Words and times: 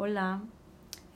Hola, 0.00 0.42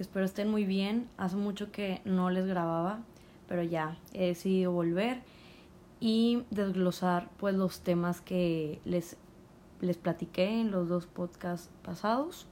espero 0.01 0.25
estén 0.25 0.51
muy 0.51 0.65
bien. 0.65 1.09
Hace 1.17 1.37
mucho 1.37 1.71
que 1.71 2.01
no 2.05 2.31
les 2.31 2.47
grababa, 2.47 2.99
pero 3.47 3.63
ya 3.63 3.97
he 4.13 4.27
decidido 4.27 4.73
volver 4.73 5.23
y 6.01 6.43
desglosar 6.51 7.31
pues 7.37 7.55
los 7.55 7.83
temas 7.83 8.21
que 8.21 8.81
les, 8.85 9.17
les 9.81 9.97
platiqué 9.97 10.61
en 10.61 10.73
los 10.73 10.89
dos 10.89 11.07
podcasts 11.07 11.71
pasados. 11.85 12.49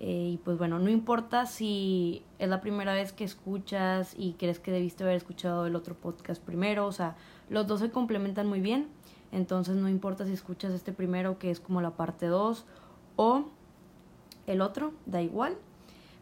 Eh, 0.00 0.30
y 0.32 0.38
pues 0.38 0.58
bueno, 0.58 0.80
no 0.80 0.90
importa 0.90 1.46
si 1.46 2.24
es 2.40 2.48
la 2.48 2.60
primera 2.60 2.92
vez 2.92 3.12
que 3.12 3.22
escuchas 3.22 4.16
y 4.18 4.32
crees 4.32 4.58
que 4.58 4.72
debiste 4.72 5.04
haber 5.04 5.14
escuchado 5.14 5.66
el 5.66 5.76
otro 5.76 5.94
podcast 5.94 6.42
primero, 6.42 6.84
o 6.84 6.92
sea, 6.92 7.14
los 7.48 7.68
dos 7.68 7.78
se 7.78 7.92
complementan 7.92 8.48
muy 8.48 8.60
bien, 8.60 8.88
entonces 9.30 9.76
no 9.76 9.88
importa 9.88 10.26
si 10.26 10.32
escuchas 10.32 10.72
este 10.72 10.92
primero 10.92 11.38
que 11.38 11.52
es 11.52 11.60
como 11.60 11.80
la 11.80 11.92
parte 11.92 12.26
2 12.26 12.66
o 13.14 13.44
el 14.46 14.60
otro, 14.60 14.92
da 15.06 15.22
igual. 15.22 15.56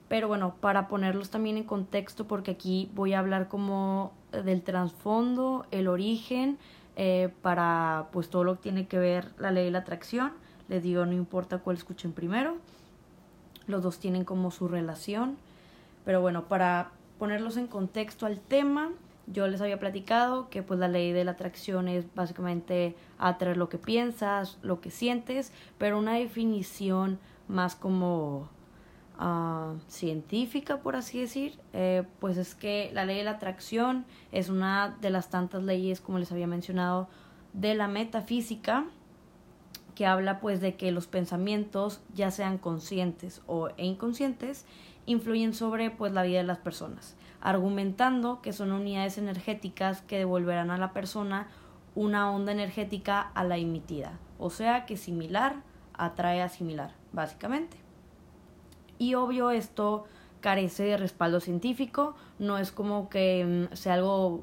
Pero 0.08 0.28
bueno, 0.28 0.54
para 0.60 0.88
ponerlos 0.88 1.30
también 1.30 1.56
en 1.56 1.64
contexto, 1.64 2.26
porque 2.26 2.50
aquí 2.50 2.90
voy 2.94 3.14
a 3.14 3.18
hablar 3.18 3.48
como 3.48 4.12
del 4.44 4.62
trasfondo, 4.62 5.66
el 5.70 5.88
origen, 5.88 6.58
eh, 6.96 7.30
para 7.40 8.08
pues 8.12 8.28
todo 8.28 8.44
lo 8.44 8.56
que 8.56 8.62
tiene 8.62 8.86
que 8.86 8.98
ver 8.98 9.32
la 9.38 9.50
ley 9.50 9.64
de 9.64 9.70
la 9.70 9.78
atracción. 9.78 10.32
Les 10.68 10.82
digo, 10.82 11.06
no 11.06 11.12
importa 11.12 11.58
cuál 11.58 11.76
escuchen 11.76 12.12
primero, 12.12 12.56
los 13.66 13.82
dos 13.82 13.98
tienen 13.98 14.24
como 14.24 14.50
su 14.50 14.68
relación. 14.68 15.36
Pero 16.04 16.20
bueno, 16.20 16.44
para 16.44 16.90
ponerlos 17.18 17.56
en 17.56 17.66
contexto 17.66 18.26
al 18.26 18.40
tema, 18.40 18.90
yo 19.26 19.46
les 19.46 19.60
había 19.60 19.78
platicado 19.78 20.50
que 20.50 20.62
pues 20.62 20.80
la 20.80 20.88
ley 20.88 21.12
de 21.12 21.24
la 21.24 21.32
atracción 21.32 21.88
es 21.88 22.04
básicamente 22.14 22.96
atraer 23.18 23.56
lo 23.56 23.68
que 23.68 23.78
piensas, 23.78 24.58
lo 24.62 24.80
que 24.80 24.90
sientes, 24.90 25.52
pero 25.78 25.98
una 25.98 26.14
definición 26.14 27.18
más 27.48 27.74
como 27.74 28.48
uh, 29.20 29.78
científica, 29.88 30.78
por 30.78 30.96
así 30.96 31.20
decir, 31.20 31.58
eh, 31.72 32.04
pues 32.20 32.36
es 32.36 32.54
que 32.54 32.90
la 32.92 33.04
ley 33.04 33.18
de 33.18 33.24
la 33.24 33.32
atracción 33.32 34.04
es 34.32 34.48
una 34.48 34.96
de 35.00 35.10
las 35.10 35.30
tantas 35.30 35.62
leyes, 35.62 36.00
como 36.00 36.18
les 36.18 36.32
había 36.32 36.46
mencionado, 36.46 37.08
de 37.52 37.74
la 37.74 37.88
metafísica 37.88 38.86
que 39.94 40.06
habla 40.06 40.40
pues 40.40 40.60
de 40.60 40.76
que 40.76 40.90
los 40.90 41.06
pensamientos, 41.06 42.00
ya 42.14 42.30
sean 42.30 42.56
conscientes 42.56 43.42
o 43.46 43.68
inconscientes, 43.76 44.64
influyen 45.04 45.52
sobre 45.52 45.90
pues 45.90 46.12
la 46.12 46.22
vida 46.22 46.38
de 46.38 46.44
las 46.44 46.58
personas, 46.58 47.14
argumentando 47.40 48.40
que 48.40 48.52
son 48.54 48.72
unidades 48.72 49.18
energéticas 49.18 50.00
que 50.00 50.18
devolverán 50.18 50.70
a 50.70 50.78
la 50.78 50.92
persona 50.92 51.48
una 51.94 52.30
onda 52.30 52.52
energética 52.52 53.20
a 53.20 53.44
la 53.44 53.58
emitida, 53.58 54.18
o 54.38 54.48
sea 54.48 54.86
que 54.86 54.96
similar 54.96 55.56
atrae 55.92 56.40
a 56.40 56.48
similar 56.48 57.01
básicamente. 57.12 57.76
Y 58.98 59.14
obvio 59.14 59.50
esto 59.50 60.04
carece 60.40 60.84
de 60.84 60.96
respaldo 60.96 61.40
científico, 61.40 62.14
no 62.38 62.58
es 62.58 62.72
como 62.72 63.08
que 63.08 63.68
mm, 63.70 63.74
sea 63.76 63.94
algo 63.94 64.42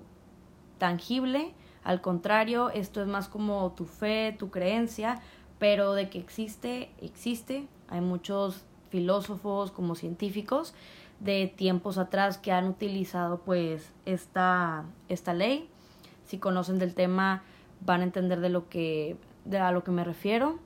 tangible, 0.77 1.53
al 1.83 2.01
contrario, 2.01 2.69
esto 2.69 3.01
es 3.01 3.07
más 3.07 3.27
como 3.27 3.71
tu 3.71 3.85
fe, 3.85 4.35
tu 4.37 4.49
creencia, 4.49 5.21
pero 5.59 5.93
de 5.93 6.09
que 6.09 6.19
existe, 6.19 6.91
existe. 7.01 7.67
Hay 7.87 8.01
muchos 8.01 8.63
filósofos 8.89 9.71
como 9.71 9.95
científicos 9.95 10.73
de 11.19 11.47
tiempos 11.47 11.97
atrás 11.97 12.37
que 12.37 12.51
han 12.51 12.67
utilizado 12.67 13.39
pues 13.39 13.91
esta, 14.05 14.85
esta 15.09 15.33
ley. 15.33 15.69
Si 16.25 16.37
conocen 16.37 16.79
del 16.79 16.93
tema 16.93 17.43
van 17.81 18.01
a 18.01 18.03
entender 18.03 18.39
de 18.39 18.49
lo 18.49 18.69
que 18.69 19.17
de 19.45 19.57
a 19.57 19.71
lo 19.71 19.83
que 19.83 19.91
me 19.91 20.03
refiero 20.03 20.59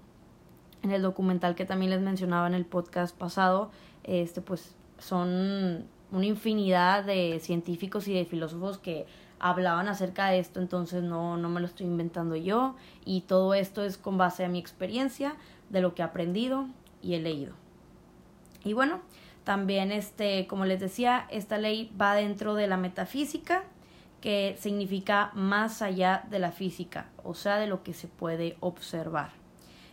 en 0.84 0.92
el 0.92 1.02
documental 1.02 1.56
que 1.56 1.66
también 1.66 1.92
les 1.92 2.02
mencionaba 2.02 2.48
en 2.48 2.54
el 2.54 2.66
podcast 2.66 3.18
pasado, 3.18 3.72
este 4.04 4.42
pues 4.42 4.76
son 5.00 5.86
una 6.12 6.26
infinidad 6.26 7.04
de 7.04 7.40
científicos 7.42 8.08
y 8.08 8.14
de 8.14 8.26
filósofos 8.26 8.78
que 8.78 9.06
hablaban 9.40 9.88
acerca 9.88 10.28
de 10.28 10.40
esto, 10.40 10.60
entonces 10.62 11.04
no, 11.04 11.38
no 11.38 11.50
me 11.50 11.60
lo 11.60 11.66
estoy 11.66 11.88
inventando 11.88 12.36
yo 12.36 12.76
y 13.04 13.22
todo 13.22 13.54
esto 13.54 13.84
es 13.84 13.98
con 13.98 14.18
base 14.18 14.46
a 14.46 14.50
mi 14.50 14.60
experiencia, 14.60 15.36
de 15.70 15.82
lo 15.82 15.96
que 15.96 16.02
he 16.02 16.06
aprendido 16.06 16.68
y 17.02 17.16
he 17.16 17.20
leído. 17.20 17.54
Y 18.64 18.74
bueno, 18.74 19.02
también 19.44 19.92
este, 19.92 20.48
como 20.48 20.66
les 20.66 20.80
decía, 20.80 21.28
esta 21.32 21.58
ley 21.58 21.92
va 22.00 22.16
dentro 22.16 22.56
de 22.56 22.68
la 22.68 22.78
metafísica, 22.78 23.64
que 24.22 24.56
significa 24.58 25.32
más 25.34 25.82
allá 25.82 26.24
de 26.30 26.40
la 26.40 26.52
física, 26.54 27.10
o 27.24 27.34
sea, 27.34 27.58
de 27.58 27.68
lo 27.68 27.84
que 27.84 27.94
se 27.94 28.08
puede 28.08 28.56
observar. 28.62 29.43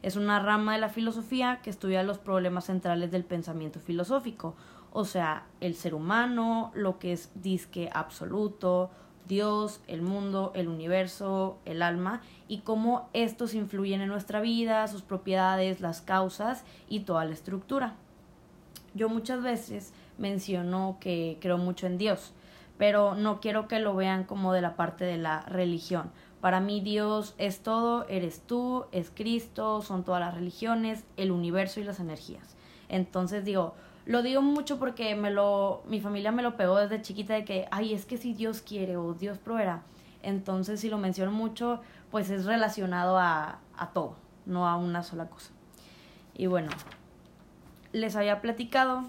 Es 0.03 0.16
una 0.16 0.41
rama 0.41 0.75
de 0.75 0.81
la 0.81 0.88
filosofía 0.88 1.61
que 1.62 1.71
estudia 1.71 2.03
los 2.03 2.19
problemas 2.19 2.65
centrales 2.65 3.11
del 3.11 3.25
pensamiento 3.25 3.81
filosófico, 3.81 4.55
o 4.93 5.05
sea, 5.05 5.44
el 5.61 5.75
ser 5.75 5.94
humano, 5.94 6.72
lo 6.75 6.99
que 6.99 7.12
es 7.12 7.31
disque 7.34 7.91
absoluto, 7.93 8.91
Dios, 9.28 9.81
el 9.87 10.03
mundo, 10.03 10.50
el 10.56 10.66
universo, 10.66 11.59
el 11.65 11.83
alma 11.83 12.21
y 12.49 12.59
cómo 12.59 13.09
estos 13.12 13.55
influyen 13.55 14.00
en 14.00 14.09
nuestra 14.09 14.41
vida, 14.41 14.88
sus 14.88 15.03
propiedades, 15.03 15.81
las 15.81 16.00
causas 16.00 16.65
y 16.88 17.00
toda 17.00 17.25
la 17.25 17.32
estructura. 17.32 17.94
Yo 18.94 19.09
muchas 19.09 19.43
veces 19.43 19.93
menciono 20.19 20.97
que 20.99 21.38
creo 21.41 21.59
mucho 21.59 21.87
en 21.87 21.97
Dios, 21.97 22.32
pero 22.77 23.15
no 23.15 23.41
quiero 23.41 23.69
que 23.69 23.78
lo 23.78 23.94
vean 23.94 24.25
como 24.25 24.53
de 24.53 24.62
la 24.62 24.75
parte 24.75 25.05
de 25.05 25.19
la 25.19 25.43
religión, 25.43 26.11
para 26.40 26.60
mí 26.60 26.80
Dios 26.80 27.34
es 27.38 27.60
todo, 27.60 28.06
eres 28.08 28.40
tú, 28.46 28.86
es 28.92 29.10
Cristo, 29.14 29.82
son 29.82 30.04
todas 30.04 30.20
las 30.20 30.34
religiones, 30.34 31.04
el 31.16 31.32
universo 31.32 31.80
y 31.80 31.84
las 31.84 32.00
energías. 32.00 32.56
Entonces 32.88 33.44
digo, 33.44 33.74
lo 34.06 34.22
digo 34.22 34.40
mucho 34.40 34.78
porque 34.78 35.14
me 35.14 35.30
lo, 35.30 35.82
mi 35.86 36.00
familia 36.00 36.32
me 36.32 36.42
lo 36.42 36.56
pegó 36.56 36.78
desde 36.78 37.02
chiquita 37.02 37.34
de 37.34 37.44
que, 37.44 37.68
ay, 37.70 37.92
es 37.92 38.06
que 38.06 38.16
si 38.16 38.32
Dios 38.32 38.62
quiere 38.62 38.96
o 38.96 39.12
Dios 39.12 39.38
proveerá. 39.38 39.82
Entonces 40.22 40.80
si 40.80 40.88
lo 40.88 40.98
menciono 40.98 41.30
mucho, 41.30 41.80
pues 42.10 42.30
es 42.30 42.46
relacionado 42.46 43.18
a, 43.18 43.58
a 43.76 43.90
todo, 43.90 44.16
no 44.46 44.66
a 44.66 44.76
una 44.76 45.02
sola 45.02 45.28
cosa. 45.28 45.50
Y 46.34 46.46
bueno, 46.46 46.70
les 47.92 48.16
había 48.16 48.40
platicado 48.40 49.04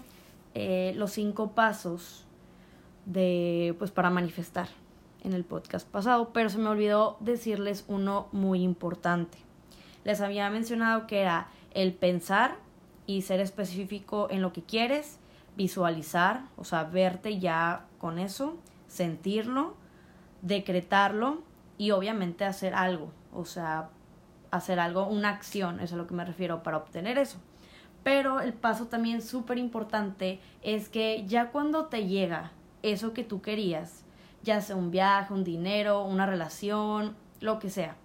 eh, 0.54 0.92
los 0.96 1.12
cinco 1.12 1.52
pasos 1.52 2.26
de, 3.06 3.74
pues 3.78 3.90
para 3.90 4.10
manifestar 4.10 4.68
en 5.22 5.32
el 5.32 5.44
podcast 5.44 5.88
pasado, 5.88 6.32
pero 6.32 6.50
se 6.50 6.58
me 6.58 6.68
olvidó 6.68 7.16
decirles 7.20 7.84
uno 7.88 8.28
muy 8.32 8.62
importante. 8.62 9.38
Les 10.04 10.20
había 10.20 10.50
mencionado 10.50 11.06
que 11.06 11.20
era 11.20 11.48
el 11.72 11.94
pensar 11.94 12.56
y 13.06 13.22
ser 13.22 13.40
específico 13.40 14.28
en 14.30 14.42
lo 14.42 14.52
que 14.52 14.62
quieres, 14.62 15.18
visualizar, 15.56 16.44
o 16.56 16.64
sea, 16.64 16.84
verte 16.84 17.38
ya 17.38 17.86
con 17.98 18.18
eso, 18.18 18.56
sentirlo, 18.88 19.74
decretarlo 20.40 21.42
y 21.78 21.92
obviamente 21.92 22.44
hacer 22.44 22.74
algo, 22.74 23.12
o 23.32 23.44
sea, 23.44 23.90
hacer 24.50 24.80
algo, 24.80 25.06
una 25.06 25.30
acción, 25.30 25.80
es 25.80 25.92
a 25.92 25.96
lo 25.96 26.06
que 26.06 26.14
me 26.14 26.24
refiero 26.24 26.62
para 26.62 26.78
obtener 26.78 27.18
eso. 27.18 27.38
Pero 28.02 28.40
el 28.40 28.52
paso 28.52 28.86
también 28.86 29.22
súper 29.22 29.58
importante 29.58 30.40
es 30.62 30.88
que 30.88 31.24
ya 31.26 31.50
cuando 31.50 31.86
te 31.86 32.06
llega 32.06 32.50
eso 32.82 33.12
que 33.12 33.22
tú 33.22 33.40
querías, 33.40 34.04
ya 34.42 34.60
sea 34.60 34.76
un 34.76 34.90
viaje, 34.90 35.32
un 35.32 35.44
dinero, 35.44 36.04
una 36.04 36.26
relación, 36.26 37.16
lo 37.40 37.58
que 37.58 37.70
sea. 37.70 37.96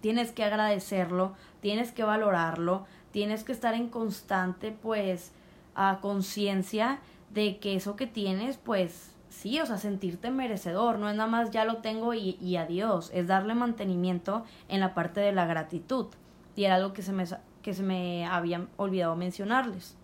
Tienes 0.00 0.32
que 0.32 0.44
agradecerlo, 0.44 1.34
tienes 1.60 1.92
que 1.92 2.04
valorarlo, 2.04 2.86
tienes 3.10 3.44
que 3.44 3.52
estar 3.52 3.74
en 3.74 3.88
constante, 3.88 4.70
pues, 4.70 5.32
a 5.74 5.98
conciencia 6.00 6.98
de 7.30 7.58
que 7.58 7.74
eso 7.74 7.96
que 7.96 8.06
tienes, 8.06 8.58
pues, 8.58 9.14
sí, 9.28 9.60
o 9.60 9.66
sea, 9.66 9.78
sentirte 9.78 10.30
merecedor, 10.30 10.98
no 10.98 11.08
es 11.08 11.16
nada 11.16 11.28
más 11.28 11.50
ya 11.50 11.64
lo 11.64 11.78
tengo 11.78 12.14
y, 12.14 12.36
y 12.40 12.56
adiós, 12.56 13.10
es 13.14 13.26
darle 13.26 13.54
mantenimiento 13.54 14.44
en 14.68 14.80
la 14.80 14.94
parte 14.94 15.20
de 15.20 15.32
la 15.32 15.46
gratitud. 15.46 16.06
Y 16.56 16.64
era 16.64 16.76
algo 16.76 16.92
que 16.92 17.02
se 17.02 17.12
me, 17.12 17.24
que 17.62 17.74
se 17.74 17.82
me 17.82 18.26
había 18.26 18.66
olvidado 18.76 19.16
mencionarles. 19.16 19.96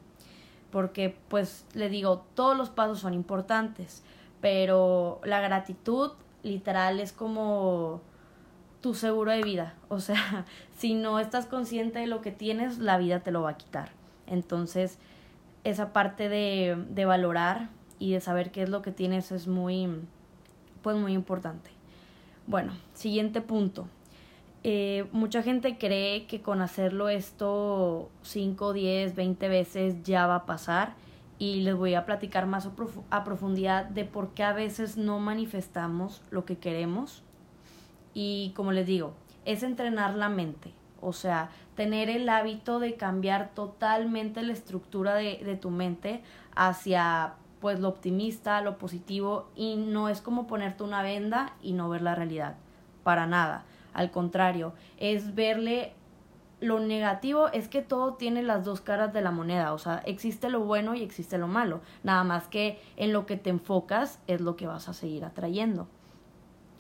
Porque, 0.73 1.17
pues, 1.29 1.67
le 1.75 1.89
digo, 1.89 2.25
todos 2.35 2.57
los 2.57 2.71
pasos 2.71 3.01
son 3.01 3.15
importantes 3.15 4.03
pero 4.41 5.21
la 5.25 5.41
gratitud 5.41 6.13
literal 6.43 7.01
es 7.01 7.13
como 7.13 8.01
tu 8.81 8.95
seguro 8.95 9.33
de 9.33 9.43
vida. 9.43 9.75
O 9.89 10.01
sea, 10.01 10.45
si 10.79 10.95
no 10.95 11.19
estás 11.19 11.47
consciente 11.47 11.99
de 11.99 12.07
lo 12.07 12.21
que 12.21 12.33
tienes, 12.33 12.79
la 12.79 12.99
vida 12.99 13.21
te 13.21 13.31
lo 13.31 13.43
va 13.43 13.51
a 13.51 13.57
quitar. 13.57 13.91
Entonces, 14.27 14.99
esa 15.65 15.93
parte 15.93 16.29
de, 16.29 16.83
de 16.89 17.05
valorar 17.05 17.69
y 17.99 18.13
de 18.13 18.21
saber 18.21 18.51
qué 18.51 18.63
es 18.63 18.69
lo 18.69 18.83
que 18.83 18.93
tienes 18.93 19.31
es 19.33 19.47
muy, 19.47 19.89
pues 20.83 20.97
muy 20.97 21.13
importante. 21.13 21.71
Bueno, 22.47 22.73
siguiente 22.95 23.41
punto. 23.41 23.87
Eh, 24.63 25.07
mucha 25.13 25.43
gente 25.43 25.79
cree 25.79 26.27
que 26.27 26.43
con 26.43 26.61
hacerlo 26.61 27.09
esto 27.09 28.11
5, 28.23 28.73
10, 28.73 29.15
20 29.15 29.49
veces 29.49 30.03
ya 30.03 30.27
va 30.27 30.37
a 30.37 30.47
pasar 30.47 30.93
y 31.41 31.63
les 31.63 31.75
voy 31.75 31.95
a 31.95 32.05
platicar 32.05 32.47
más 32.47 32.69
a 33.09 33.25
profundidad 33.25 33.87
de 33.87 34.05
por 34.05 34.35
qué 34.35 34.45
a 34.45 34.53
veces 34.53 34.99
no 34.99 35.19
manifestamos 35.21 36.23
lo 36.31 36.45
que 36.45 36.59
queremos. 36.59 37.23
Y 38.13 38.53
como 38.55 38.73
les 38.73 38.87
digo, 38.87 39.15
es 39.47 39.63
entrenar 39.63 40.15
la 40.15 40.29
mente. 40.29 40.75
O 41.01 41.15
sea, 41.15 41.49
tener 41.77 42.11
el 42.11 42.29
hábito 42.29 42.79
de 42.79 42.95
cambiar 42.95 43.55
totalmente 43.55 44.43
la 44.43 44.53
estructura 44.53 45.15
de, 45.15 45.39
de 45.43 45.57
tu 45.57 45.71
mente 45.71 46.23
hacia 46.55 47.33
pues 47.59 47.81
lo 47.81 47.89
optimista, 47.89 48.61
lo 48.61 48.77
positivo 48.77 49.49
y 49.57 49.77
no 49.77 50.11
es 50.11 50.21
como 50.21 50.47
ponerte 50.47 50.83
una 50.83 51.03
venda 51.03 51.55
y 51.63 51.73
no 51.73 51.89
ver 51.89 52.03
la 52.03 52.15
realidad, 52.15 52.57
para 53.03 53.27
nada. 53.27 53.65
Al 53.95 54.11
contrario, 54.11 54.75
es 54.99 55.35
verle 55.35 55.95
lo 56.61 56.79
negativo 56.79 57.49
es 57.49 57.69
que 57.69 57.83
todo 57.83 58.15
tiene 58.15 58.43
las 58.43 58.65
dos 58.65 58.81
caras 58.81 59.13
de 59.13 59.23
la 59.23 59.31
moneda, 59.31 59.73
o 59.73 59.79
sea, 59.79 60.03
existe 60.05 60.51
lo 60.51 60.61
bueno 60.61 60.95
y 60.95 61.03
existe 61.03 61.39
lo 61.39 61.49
malo, 61.49 61.81
nada 62.03 62.23
más 62.23 62.49
que 62.49 62.81
en 62.97 63.13
lo 63.13 63.27
que 63.27 63.37
te 63.37 63.51
enfocas 63.51 64.19
es 64.27 64.41
lo 64.41 64.57
que 64.57 64.67
vas 64.67 64.89
a 64.89 64.93
seguir 64.93 65.25
atrayendo. 65.25 65.89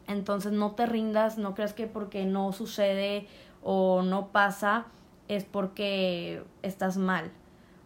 Entonces 0.06 0.52
no 0.52 0.72
te 0.72 0.86
rindas, 0.86 1.38
no 1.38 1.54
creas 1.54 1.72
que 1.72 1.86
porque 1.86 2.24
no 2.24 2.52
sucede 2.52 3.26
o 3.62 4.02
no 4.02 4.28
pasa 4.28 4.86
es 5.28 5.44
porque 5.44 6.42
estás 6.62 6.96
mal. 6.96 7.30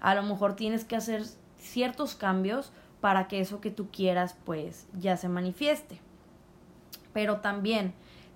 A 0.01 0.15
lo 0.15 0.23
mejor 0.23 0.57
tienes 0.57 0.85
que 0.85 0.97
hacer 0.97 1.23
ciertos 1.59 2.15
cambios 2.15 2.73
para 3.01 3.29
que 3.29 3.41
eso 3.41 3.61
que 3.61 3.71
tú 3.71 3.89
quieras 3.91 4.37
pues 4.45 4.87
ya 4.99 5.17
se 5.19 5.29
manifieste. 5.29 6.01
Pero 7.13 7.41
también, 7.41 7.93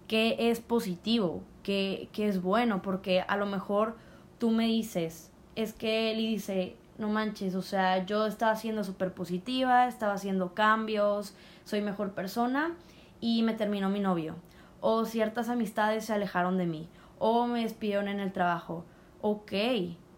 ¿qué 0.07 0.51
es 0.51 0.61
positivo? 0.61 1.43
¿Qué, 1.69 2.09
qué 2.15 2.27
es 2.27 2.41
bueno? 2.41 2.81
Porque 2.81 3.21
a 3.21 3.37
lo 3.37 3.45
mejor 3.45 3.95
tú 4.39 4.51
me 4.51 4.65
dices, 4.65 5.31
es 5.55 5.75
que 5.75 6.13
él 6.13 6.17
dice, 6.17 6.77
no 6.97 7.11
manches, 7.11 7.55
o 7.55 7.61
sea, 7.61 8.07
yo 8.07 8.25
estaba 8.25 8.57
siendo 8.57 8.85
súper 8.85 9.13
positiva, 9.13 9.87
estaba 9.87 10.15
haciendo 10.15 10.55
cambios, 10.55 11.35
soy 11.67 11.83
mejor 11.83 12.15
persona 12.15 12.75
y 13.21 13.43
me 13.43 13.53
terminó 13.53 13.91
mi 13.91 14.01
novio. 14.01 14.37
O 14.81 15.05
ciertas 15.05 15.51
amistades 15.51 16.07
se 16.07 16.15
alejaron 16.15 16.57
de 16.57 16.65
mí. 16.65 16.89
O 17.19 17.47
me 17.47 17.65
despidieron 17.65 18.09
en 18.09 18.21
el 18.21 18.33
trabajo. 18.33 18.87
Ok, 19.21 19.53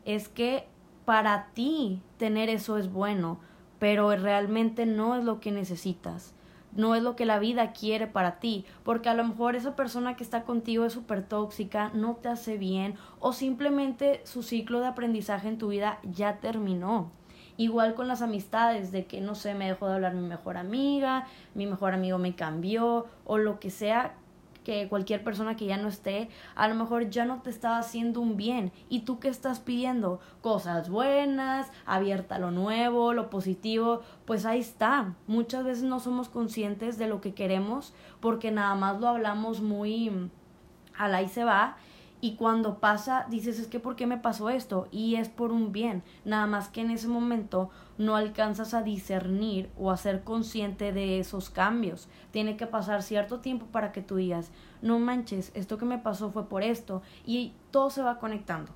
es 0.05 0.29
que 0.29 0.69
para 1.05 1.49
ti 1.55 2.01
tener 2.17 2.49
eso 2.49 2.79
es 2.79 2.93
bueno 2.93 3.41
pero 3.81 4.15
realmente 4.15 4.87
no 4.87 5.17
es 5.17 5.25
lo 5.25 5.41
que 5.41 5.51
necesitas, 5.51 6.35
no 6.73 6.95
es 6.95 7.03
lo 7.03 7.17
que 7.17 7.27
la 7.27 7.39
vida 7.39 7.73
quiere 7.73 8.07
para 8.07 8.39
ti, 8.39 8.65
porque 8.85 9.09
a 9.09 9.15
lo 9.15 9.25
mejor 9.25 9.57
esa 9.57 9.77
persona 9.77 10.17
que 10.17 10.25
está 10.25 10.43
contigo 10.43 10.85
es 10.85 10.93
súper 10.93 11.23
tóxica, 11.23 11.91
no 11.95 12.17
te 12.17 12.29
hace 12.29 12.57
bien 12.57 12.95
o 13.19 13.33
simplemente 13.33 14.21
su 14.25 14.43
ciclo 14.43 14.81
de 14.81 14.87
aprendizaje 14.87 15.49
en 15.49 15.59
tu 15.59 15.69
vida 15.69 15.99
ya 16.03 16.39
terminó. 16.39 17.11
Igual 17.57 17.95
con 17.95 18.09
las 18.09 18.23
amistades, 18.23 18.91
de 18.91 19.05
que 19.05 19.21
no 19.21 19.35
sé, 19.35 19.55
me 19.55 19.67
dejó 19.69 19.87
de 19.87 19.95
hablar 19.95 20.15
mi 20.15 20.27
mejor 20.27 20.57
amiga, 20.57 21.27
mi 21.55 21.67
mejor 21.67 21.93
amigo 21.93 22.17
me 22.17 22.35
cambió 22.35 23.07
o 23.27 23.37
lo 23.37 23.61
que 23.61 23.69
sea, 23.69 24.15
que 24.65 24.89
cualquier 24.89 25.25
persona 25.25 25.57
que 25.57 25.67
ya 25.67 25.77
no 25.77 25.89
esté, 25.89 26.29
a 26.55 26.69
lo 26.69 26.75
mejor 26.75 27.11
ya 27.11 27.25
no 27.25 27.43
te 27.43 27.51
está 27.51 27.79
haciendo 27.79 28.21
un 28.21 28.37
bien. 28.37 28.73
¿Y 28.89 29.01
tú 29.01 29.19
qué 29.19 29.29
estás 29.29 29.61
pidiendo? 29.61 30.21
Cosas 30.41 30.89
buenas, 30.89 31.71
abierta 31.87 32.39
lo 32.39 32.51
nuevo, 32.51 33.13
lo 33.13 33.31
positivo. 33.31 34.03
Pues 34.25 34.47
ahí 34.47 34.61
está. 34.61 35.15
Muchas 35.27 35.65
veces 35.65 35.85
no 35.85 36.01
somos 36.01 36.29
conscientes 36.29 36.99
de 36.99 37.07
lo 37.07 37.21
que 37.21 37.35
queremos 37.35 37.95
porque 38.21 38.51
nada 38.51 38.75
más 38.75 39.01
lo 39.01 39.09
hablamos 39.09 39.61
muy 39.61 40.31
al 40.97 41.15
ahí 41.15 41.29
se 41.29 41.45
va 41.45 41.77
y 42.23 42.35
cuando 42.35 42.79
pasa 42.79 43.27
dices 43.31 43.59
es 43.59 43.67
que 43.67 43.81
¿por 43.81 43.97
qué 43.97 44.07
me 44.07 44.19
pasó 44.19 44.51
esto? 44.51 44.89
Y 44.91 45.17
es 45.17 45.29
por 45.29 45.53
un 45.53 45.73
bien, 45.73 46.03
nada 46.25 46.47
más 46.47 46.69
que 46.69 46.83
en 46.83 46.91
ese 46.91 47.09
momento 47.09 47.71
no 47.97 48.15
alcanzas 48.15 48.75
a 48.75 48.83
discernir 48.83 49.71
o 49.79 49.91
a 49.91 49.97
ser 49.97 50.23
consciente 50.23 50.93
de 50.93 51.19
esos 51.19 51.49
cambios. 51.49 52.09
Tiene 52.31 52.57
que 52.57 52.67
pasar 52.67 53.03
cierto 53.03 53.41
tiempo 53.41 53.67
para 53.67 53.93
que 53.93 54.03
tú 54.03 54.17
digas, 54.17 54.51
no 54.83 54.99
manches, 54.99 55.51
esto 55.55 55.79
que 55.79 55.87
me 55.87 55.99
pasó 55.99 56.31
fue 56.31 56.47
por 56.47 56.63
esto 56.63 57.03
y 57.25 57.55
todo 57.71 57.89
se 57.89 58.03
va 58.03 58.19
conectando. 58.19 58.73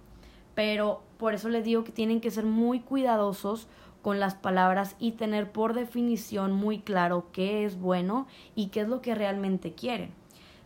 Pero 0.54 1.02
por 1.18 1.34
eso 1.34 1.48
les 1.50 1.64
digo 1.64 1.84
que 1.84 1.92
tienen 1.92 2.20
que 2.20 2.30
ser 2.30 2.46
muy 2.46 2.80
cuidadosos 2.80 3.68
con 4.00 4.20
las 4.20 4.34
palabras 4.34 4.96
y 4.98 5.12
tener 5.12 5.50
por 5.50 5.74
definición 5.74 6.52
muy 6.52 6.78
claro 6.78 7.26
qué 7.32 7.64
es 7.64 7.78
bueno 7.78 8.26
y 8.54 8.68
qué 8.68 8.82
es 8.82 8.88
lo 8.88 9.02
que 9.02 9.14
realmente 9.14 9.72
quieren. 9.72 10.10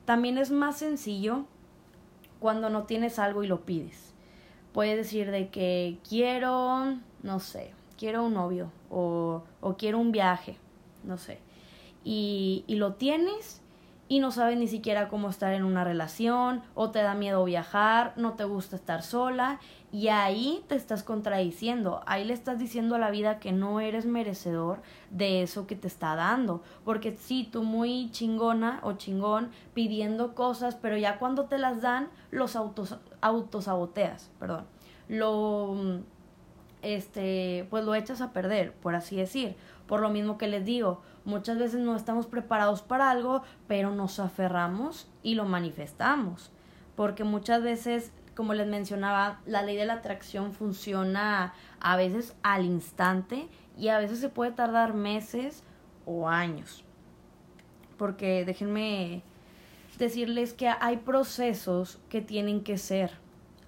También 0.04 0.38
es 0.38 0.50
más 0.50 0.78
sencillo 0.78 1.44
cuando 2.40 2.70
no 2.70 2.84
tienes 2.84 3.18
algo 3.18 3.42
y 3.42 3.46
lo 3.46 3.64
pides. 3.64 4.14
Puedes 4.72 4.96
decir 4.96 5.30
de 5.30 5.48
que 5.48 5.98
quiero, 6.08 6.96
no 7.22 7.40
sé, 7.40 7.72
quiero 7.96 8.24
un 8.24 8.34
novio 8.34 8.70
o, 8.90 9.42
o 9.60 9.76
quiero 9.76 9.98
un 9.98 10.12
viaje, 10.12 10.56
no 11.04 11.18
sé. 11.18 11.40
Y, 12.04 12.64
y 12.66 12.76
lo 12.76 12.94
tienes 12.94 13.60
y 14.08 14.20
no 14.20 14.30
sabes 14.30 14.58
ni 14.58 14.66
siquiera 14.66 15.08
cómo 15.08 15.28
estar 15.28 15.52
en 15.52 15.64
una 15.64 15.84
relación 15.84 16.62
o 16.74 16.90
te 16.90 17.02
da 17.02 17.14
miedo 17.14 17.44
viajar, 17.44 18.14
no 18.16 18.32
te 18.32 18.44
gusta 18.44 18.76
estar 18.76 19.02
sola 19.02 19.60
y 19.92 20.08
ahí 20.08 20.64
te 20.66 20.74
estás 20.74 21.02
contradiciendo, 21.02 22.02
ahí 22.06 22.24
le 22.24 22.34
estás 22.34 22.58
diciendo 22.58 22.94
a 22.94 22.98
la 22.98 23.10
vida 23.10 23.38
que 23.38 23.52
no 23.52 23.80
eres 23.80 24.06
merecedor 24.06 24.82
de 25.10 25.42
eso 25.42 25.66
que 25.66 25.76
te 25.76 25.88
está 25.88 26.14
dando, 26.14 26.62
porque 26.84 27.16
si 27.16 27.44
tú 27.44 27.62
muy 27.62 28.10
chingona 28.10 28.80
o 28.82 28.94
chingón 28.94 29.50
pidiendo 29.74 30.34
cosas, 30.34 30.74
pero 30.74 30.96
ya 30.96 31.18
cuando 31.18 31.44
te 31.44 31.58
las 31.58 31.82
dan 31.82 32.08
los 32.30 32.56
autos 32.56 32.96
autosaboteas, 33.20 34.30
perdón. 34.38 34.66
Lo 35.08 36.02
este, 36.82 37.66
pues 37.70 37.84
lo 37.84 37.94
echas 37.94 38.20
a 38.20 38.32
perder, 38.32 38.72
por 38.72 38.94
así 38.94 39.16
decir. 39.16 39.56
Por 39.86 40.00
lo 40.00 40.10
mismo 40.10 40.38
que 40.38 40.48
les 40.48 40.64
digo, 40.64 41.02
muchas 41.24 41.58
veces 41.58 41.80
no 41.80 41.96
estamos 41.96 42.26
preparados 42.26 42.82
para 42.82 43.10
algo, 43.10 43.42
pero 43.66 43.90
nos 43.90 44.20
aferramos 44.20 45.08
y 45.22 45.34
lo 45.34 45.44
manifestamos. 45.44 46.50
Porque 46.94 47.24
muchas 47.24 47.62
veces, 47.62 48.12
como 48.34 48.54
les 48.54 48.66
mencionaba, 48.66 49.40
la 49.46 49.62
ley 49.62 49.76
de 49.76 49.86
la 49.86 49.94
atracción 49.94 50.52
funciona 50.52 51.54
a 51.80 51.96
veces 51.96 52.34
al 52.42 52.64
instante 52.64 53.48
y 53.76 53.88
a 53.88 53.98
veces 53.98 54.18
se 54.18 54.28
puede 54.28 54.52
tardar 54.52 54.94
meses 54.94 55.62
o 56.04 56.28
años. 56.28 56.84
Porque 57.96 58.44
déjenme 58.44 59.22
decirles 59.98 60.52
que 60.52 60.68
hay 60.68 60.98
procesos 60.98 61.98
que 62.08 62.20
tienen 62.20 62.62
que 62.62 62.78
ser 62.78 63.12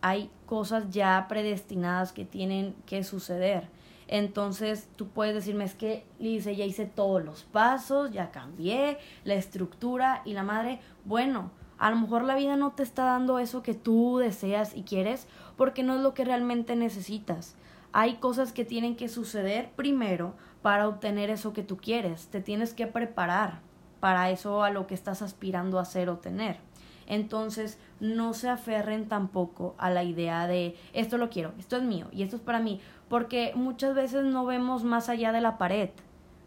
hay 0.02 0.30
cosas 0.46 0.90
ya 0.90 1.26
predestinadas 1.28 2.12
que 2.12 2.24
tienen 2.24 2.74
que 2.86 3.04
suceder. 3.04 3.68
Entonces 4.08 4.88
tú 4.96 5.08
puedes 5.08 5.34
decirme, 5.34 5.64
es 5.64 5.74
que 5.74 6.04
ya 6.18 6.64
hice 6.64 6.86
todos 6.86 7.24
los 7.24 7.44
pasos, 7.44 8.10
ya 8.10 8.32
cambié 8.32 8.98
la 9.24 9.34
estructura 9.34 10.22
y 10.24 10.32
la 10.32 10.42
madre, 10.42 10.80
bueno, 11.04 11.52
a 11.78 11.90
lo 11.90 11.96
mejor 11.96 12.24
la 12.24 12.34
vida 12.34 12.56
no 12.56 12.72
te 12.72 12.82
está 12.82 13.04
dando 13.04 13.38
eso 13.38 13.62
que 13.62 13.74
tú 13.74 14.18
deseas 14.18 14.76
y 14.76 14.82
quieres 14.82 15.28
porque 15.56 15.82
no 15.82 15.94
es 15.94 16.00
lo 16.00 16.12
que 16.12 16.24
realmente 16.24 16.74
necesitas. 16.74 17.54
Hay 17.92 18.16
cosas 18.16 18.52
que 18.52 18.64
tienen 18.64 18.96
que 18.96 19.08
suceder 19.08 19.70
primero 19.76 20.34
para 20.60 20.88
obtener 20.88 21.30
eso 21.30 21.52
que 21.52 21.62
tú 21.62 21.76
quieres. 21.76 22.26
Te 22.26 22.40
tienes 22.40 22.74
que 22.74 22.86
preparar 22.86 23.60
para 24.00 24.30
eso 24.30 24.62
a 24.64 24.70
lo 24.70 24.86
que 24.86 24.94
estás 24.94 25.22
aspirando 25.22 25.78
a 25.78 25.82
hacer 25.82 26.08
o 26.10 26.18
tener. 26.18 26.58
Entonces, 27.06 27.78
no 28.00 28.34
se 28.34 28.48
aferren 28.48 29.08
tampoco 29.08 29.74
a 29.78 29.90
la 29.90 30.02
idea 30.02 30.46
de 30.46 30.76
esto 30.92 31.18
lo 31.18 31.30
quiero, 31.30 31.52
esto 31.58 31.76
es 31.76 31.82
mío 31.82 32.06
y 32.12 32.22
esto 32.22 32.36
es 32.36 32.42
para 32.42 32.60
mí, 32.60 32.80
porque 33.08 33.52
muchas 33.54 33.94
veces 33.94 34.24
no 34.24 34.44
vemos 34.46 34.84
más 34.84 35.08
allá 35.08 35.32
de 35.32 35.40
la 35.40 35.58
pared, 35.58 35.90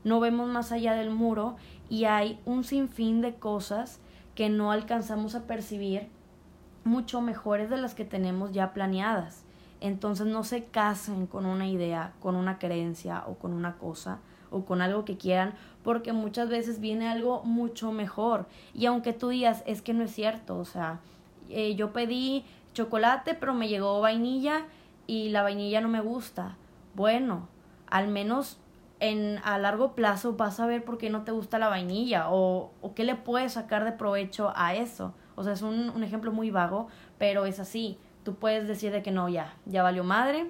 no 0.04 0.20
vemos 0.20 0.50
más 0.50 0.72
allá 0.72 0.94
del 0.94 1.12
muro 1.12 1.56
y 1.90 2.06
hay 2.06 2.40
un 2.46 2.64
sinfín 2.64 3.22
de 3.22 3.36
cosas 3.36 4.00
que 4.36 4.50
no 4.50 4.72
alcanzamos 4.72 5.36
a 5.36 5.44
percibir 5.44 6.08
mucho 6.84 7.22
mejores 7.22 7.70
de 7.70 7.78
las 7.78 7.94
que 7.94 8.06
tenemos 8.06 8.52
ya 8.52 8.74
planeadas. 8.74 9.44
Entonces 9.80 10.28
no 10.28 10.44
se 10.44 10.66
casen 10.66 11.28
con 11.28 11.46
una 11.46 11.68
idea, 11.68 12.14
con 12.20 12.36
una 12.36 12.58
creencia 12.58 13.24
o 13.28 13.36
con 13.36 13.54
una 13.54 13.78
cosa 13.78 14.20
o 14.50 14.66
con 14.66 14.82
algo 14.82 15.04
que 15.04 15.18
quieran, 15.18 15.56
porque 15.84 16.14
muchas 16.14 16.48
veces 16.48 16.80
viene 16.80 17.10
algo 17.10 17.44
mucho 17.44 17.92
mejor. 17.92 18.46
Y 18.74 18.86
aunque 18.86 19.12
tú 19.12 19.30
digas, 19.30 19.64
es 19.66 19.82
que 19.82 19.94
no 19.94 20.04
es 20.04 20.12
cierto, 20.12 20.58
o 20.58 20.66
sea, 20.66 21.00
eh, 21.50 21.76
yo 21.76 21.94
pedí 21.94 22.46
chocolate, 22.74 23.36
pero 23.36 23.54
me 23.54 23.68
llegó 23.68 24.02
vainilla 24.02 24.66
y 25.08 25.30
la 25.30 25.44
vainilla 25.44 25.82
no 25.82 25.90
me 25.90 26.02
gusta. 26.02 26.58
Bueno, 26.96 27.48
al 27.88 28.08
menos 28.08 28.60
en 29.00 29.40
a 29.44 29.58
largo 29.58 29.96
plazo 29.96 30.34
vas 30.34 30.60
a 30.60 30.66
ver 30.66 30.86
por 30.86 30.98
qué 30.98 31.10
no 31.10 31.24
te 31.24 31.32
gusta 31.32 31.60
la 31.60 31.68
vainilla 31.68 32.30
o, 32.30 32.72
o 32.82 32.94
qué 32.94 33.04
le 33.04 33.16
puedes 33.16 33.54
sacar 33.54 33.84
de 33.84 33.92
provecho 33.92 34.54
a 34.56 34.76
eso. 34.76 35.14
O 35.36 35.44
sea, 35.44 35.54
es 35.54 35.62
un, 35.62 35.90
un 35.90 36.04
ejemplo 36.04 36.32
muy 36.32 36.52
vago, 36.52 36.88
pero 37.18 37.46
es 37.46 37.60
así. 37.60 37.98
Tú 38.24 38.36
puedes 38.36 38.68
decir 38.68 38.92
de 38.92 39.04
que 39.04 39.12
no, 39.12 39.28
ya, 39.28 39.56
ya 39.66 39.84
valió 39.84 40.04
madre, 40.04 40.50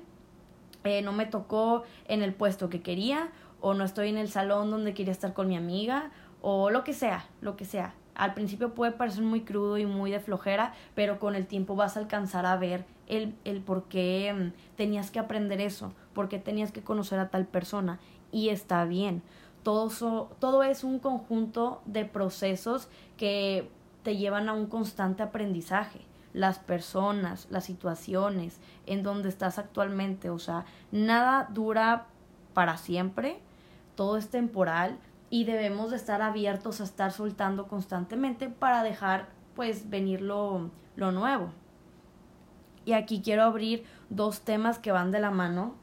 eh, 0.83 1.01
no 1.01 1.13
me 1.13 1.25
tocó 1.25 1.83
en 2.07 2.21
el 2.21 2.33
puesto 2.33 2.69
que 2.69 2.81
quería, 2.81 3.29
o 3.61 3.73
no 3.73 3.83
estoy 3.85 4.09
en 4.09 4.17
el 4.17 4.29
salón 4.29 4.69
donde 4.69 4.93
quería 4.93 5.13
estar 5.13 5.33
con 5.33 5.47
mi 5.47 5.55
amiga 5.55 6.11
o 6.41 6.69
lo 6.69 6.83
que 6.83 6.93
sea, 6.93 7.25
lo 7.41 7.55
que 7.55 7.65
sea. 7.65 7.93
Al 8.15 8.33
principio 8.33 8.73
puede 8.73 8.91
parecer 8.91 9.23
muy 9.23 9.41
crudo 9.41 9.77
y 9.77 9.85
muy 9.85 10.11
de 10.11 10.19
flojera, 10.19 10.73
pero 10.95 11.19
con 11.19 11.35
el 11.35 11.47
tiempo 11.47 11.75
vas 11.75 11.97
a 11.97 11.99
alcanzar 11.99 12.45
a 12.45 12.57
ver 12.57 12.85
el, 13.07 13.35
el 13.43 13.61
por 13.61 13.83
qué 13.85 14.33
mm, 14.33 14.75
tenías 14.75 15.11
que 15.11 15.19
aprender 15.19 15.61
eso, 15.61 15.93
por 16.13 16.29
qué 16.29 16.39
tenías 16.39 16.71
que 16.71 16.83
conocer 16.83 17.19
a 17.19 17.29
tal 17.29 17.45
persona 17.45 17.99
y 18.31 18.49
está 18.49 18.83
bien. 18.85 19.21
Todo, 19.63 20.29
todo 20.39 20.63
es 20.63 20.83
un 20.83 20.99
conjunto 20.99 21.81
de 21.85 22.03
procesos 22.03 22.89
que 23.15 23.69
te 24.03 24.17
llevan 24.17 24.49
a 24.49 24.53
un 24.53 24.67
constante 24.67 25.23
aprendizaje. 25.23 26.01
las 26.33 26.57
personas, 26.57 27.47
las 27.51 27.65
situaciones 27.65 28.59
en 28.87 29.03
donde 29.03 29.29
estás 29.29 29.59
actualmente. 29.59 30.31
O 30.31 30.39
sea, 30.39 30.65
nada 30.91 31.47
dura 31.53 32.07
para 32.55 32.77
siempre, 32.77 33.39
todo 33.95 34.17
es 34.17 34.29
temporal 34.29 34.97
y 35.33 35.45
debemos 35.45 35.89
de 35.89 35.95
estar 35.95 36.21
abiertos 36.21 36.79
a 36.79 36.83
estar 36.83 37.11
soltando 37.11 37.67
constantemente 37.67 38.49
para 38.49 38.83
dejar 38.83 39.29
pues 39.55 39.89
venir 39.89 40.21
lo, 40.21 40.69
lo 40.95 41.11
nuevo. 41.11 41.49
Y 42.85 42.93
aquí 42.93 43.23
quiero 43.23 43.41
abrir 43.41 43.83
dos 44.11 44.41
temas 44.41 44.77
que 44.77 44.91
van 44.91 45.09
de 45.09 45.19
la 45.19 45.31
mano, 45.31 45.73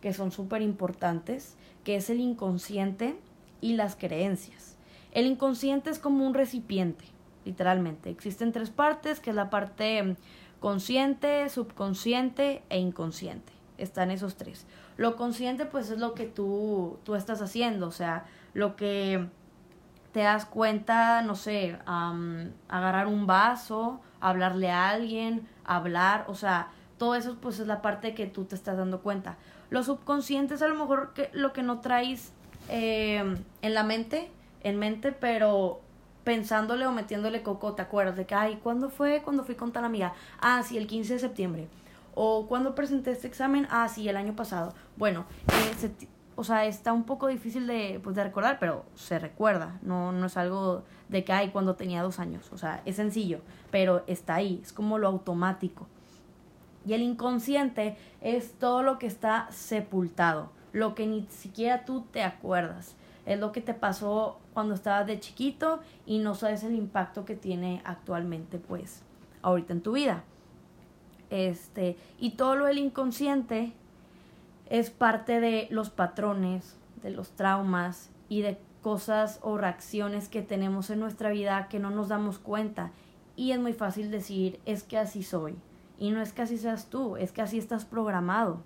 que 0.00 0.12
son 0.12 0.30
súper 0.30 0.62
importantes, 0.62 1.56
que 1.82 1.96
es 1.96 2.10
el 2.10 2.20
inconsciente 2.20 3.18
y 3.60 3.72
las 3.74 3.96
creencias. 3.96 4.76
El 5.10 5.26
inconsciente 5.26 5.90
es 5.90 5.98
como 5.98 6.24
un 6.24 6.32
recipiente, 6.32 7.06
literalmente. 7.44 8.08
Existen 8.08 8.52
tres 8.52 8.70
partes, 8.70 9.18
que 9.18 9.30
es 9.30 9.36
la 9.36 9.50
parte 9.50 10.14
consciente, 10.60 11.48
subconsciente 11.48 12.62
e 12.68 12.78
inconsciente. 12.78 13.52
Están 13.78 14.12
esos 14.12 14.36
tres. 14.36 14.64
Lo 15.02 15.16
consciente 15.16 15.66
pues 15.66 15.90
es 15.90 15.98
lo 15.98 16.14
que 16.14 16.26
tú, 16.26 16.96
tú 17.02 17.16
estás 17.16 17.42
haciendo, 17.42 17.88
o 17.88 17.90
sea, 17.90 18.24
lo 18.54 18.76
que 18.76 19.26
te 20.12 20.20
das 20.20 20.44
cuenta, 20.44 21.22
no 21.22 21.34
sé, 21.34 21.76
agarrar 22.68 23.08
un 23.08 23.26
vaso, 23.26 24.00
hablarle 24.20 24.70
a 24.70 24.90
alguien, 24.90 25.48
hablar, 25.64 26.26
o 26.28 26.36
sea, 26.36 26.68
todo 26.98 27.16
eso 27.16 27.36
pues 27.40 27.58
es 27.58 27.66
la 27.66 27.82
parte 27.82 28.14
que 28.14 28.28
tú 28.28 28.44
te 28.44 28.54
estás 28.54 28.76
dando 28.76 29.00
cuenta. 29.00 29.38
Lo 29.70 29.82
subconsciente 29.82 30.54
es 30.54 30.62
a 30.62 30.68
lo 30.68 30.76
mejor 30.76 31.14
que, 31.14 31.30
lo 31.32 31.52
que 31.52 31.64
no 31.64 31.80
traes 31.80 32.32
em, 32.68 33.38
en 33.60 33.74
la 33.74 33.82
mente, 33.82 34.30
en 34.62 34.78
mente, 34.78 35.10
pero 35.10 35.80
pensándole 36.22 36.86
o 36.86 36.92
metiéndole 36.92 37.42
coco, 37.42 37.72
¿te 37.72 37.82
acuerdas? 37.82 38.14
De 38.14 38.24
que, 38.24 38.36
ay, 38.36 38.60
¿cuándo 38.62 38.88
fue? 38.88 39.20
Cuando 39.22 39.42
fui 39.42 39.56
con 39.56 39.72
tal 39.72 39.84
amiga? 39.84 40.12
Ah, 40.40 40.62
sí, 40.62 40.78
el 40.78 40.86
15 40.86 41.14
de 41.14 41.18
septiembre. 41.18 41.68
O 42.14 42.46
cuando 42.46 42.74
presenté 42.74 43.12
este 43.12 43.26
examen? 43.26 43.66
Ah, 43.70 43.88
sí, 43.88 44.08
el 44.08 44.16
año 44.16 44.36
pasado. 44.36 44.74
Bueno, 44.96 45.24
eh, 45.48 45.90
o 46.36 46.44
sea, 46.44 46.66
está 46.66 46.92
un 46.92 47.04
poco 47.04 47.28
difícil 47.28 47.66
de, 47.66 48.00
pues, 48.02 48.16
de 48.16 48.24
recordar, 48.24 48.58
pero 48.58 48.84
se 48.94 49.18
recuerda. 49.18 49.78
No, 49.82 50.12
no 50.12 50.26
es 50.26 50.36
algo 50.36 50.82
de 51.08 51.24
que, 51.24 51.32
ay, 51.32 51.50
cuando 51.50 51.74
tenía 51.74 52.02
dos 52.02 52.18
años. 52.18 52.50
O 52.52 52.58
sea, 52.58 52.82
es 52.84 52.96
sencillo, 52.96 53.40
pero 53.70 54.02
está 54.06 54.36
ahí. 54.36 54.60
Es 54.62 54.72
como 54.72 54.98
lo 54.98 55.08
automático. 55.08 55.86
Y 56.84 56.94
el 56.94 57.02
inconsciente 57.02 57.96
es 58.20 58.54
todo 58.54 58.82
lo 58.82 58.98
que 58.98 59.06
está 59.06 59.46
sepultado, 59.50 60.50
lo 60.72 60.94
que 60.94 61.06
ni 61.06 61.26
siquiera 61.30 61.84
tú 61.84 62.02
te 62.10 62.22
acuerdas. 62.22 62.96
Es 63.24 63.38
lo 63.38 63.52
que 63.52 63.60
te 63.60 63.72
pasó 63.72 64.40
cuando 64.52 64.74
estabas 64.74 65.06
de 65.06 65.20
chiquito 65.20 65.80
y 66.06 66.18
no 66.18 66.34
sabes 66.34 66.64
el 66.64 66.74
impacto 66.74 67.24
que 67.24 67.36
tiene 67.36 67.82
actualmente, 67.84 68.58
pues, 68.58 69.02
ahorita 69.42 69.74
en 69.74 69.80
tu 69.80 69.92
vida. 69.92 70.24
Este, 71.32 71.96
y 72.20 72.32
todo 72.32 72.56
lo 72.56 72.66
del 72.66 72.76
inconsciente 72.76 73.72
es 74.68 74.90
parte 74.90 75.40
de 75.40 75.66
los 75.70 75.88
patrones, 75.88 76.76
de 77.02 77.08
los 77.08 77.30
traumas 77.30 78.10
y 78.28 78.42
de 78.42 78.58
cosas 78.82 79.38
o 79.40 79.56
reacciones 79.56 80.28
que 80.28 80.42
tenemos 80.42 80.90
en 80.90 81.00
nuestra 81.00 81.30
vida 81.30 81.68
que 81.70 81.78
no 81.78 81.88
nos 81.88 82.08
damos 82.08 82.38
cuenta. 82.38 82.90
Y 83.34 83.52
es 83.52 83.58
muy 83.58 83.72
fácil 83.72 84.10
decir, 84.10 84.60
es 84.66 84.82
que 84.82 84.98
así 84.98 85.22
soy 85.22 85.56
y 85.98 86.10
no 86.10 86.20
es 86.20 86.34
que 86.34 86.42
así 86.42 86.58
seas 86.58 86.90
tú, 86.90 87.16
es 87.16 87.32
que 87.32 87.40
así 87.40 87.56
estás 87.56 87.86
programado. 87.86 88.60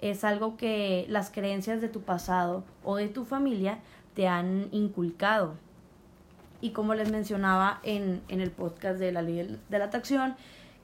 Es 0.00 0.24
algo 0.24 0.56
que 0.56 1.04
las 1.10 1.30
creencias 1.30 1.82
de 1.82 1.90
tu 1.90 2.00
pasado 2.00 2.64
o 2.82 2.96
de 2.96 3.08
tu 3.08 3.26
familia 3.26 3.80
te 4.14 4.26
han 4.26 4.68
inculcado. 4.72 5.52
Y 6.62 6.70
como 6.70 6.94
les 6.94 7.10
mencionaba 7.10 7.80
en, 7.82 8.22
en 8.28 8.40
el 8.40 8.50
podcast 8.50 8.98
de 8.98 9.12
la 9.12 9.20
ley 9.20 9.60
de 9.68 9.78
la 9.78 9.84
atracción, 9.84 10.34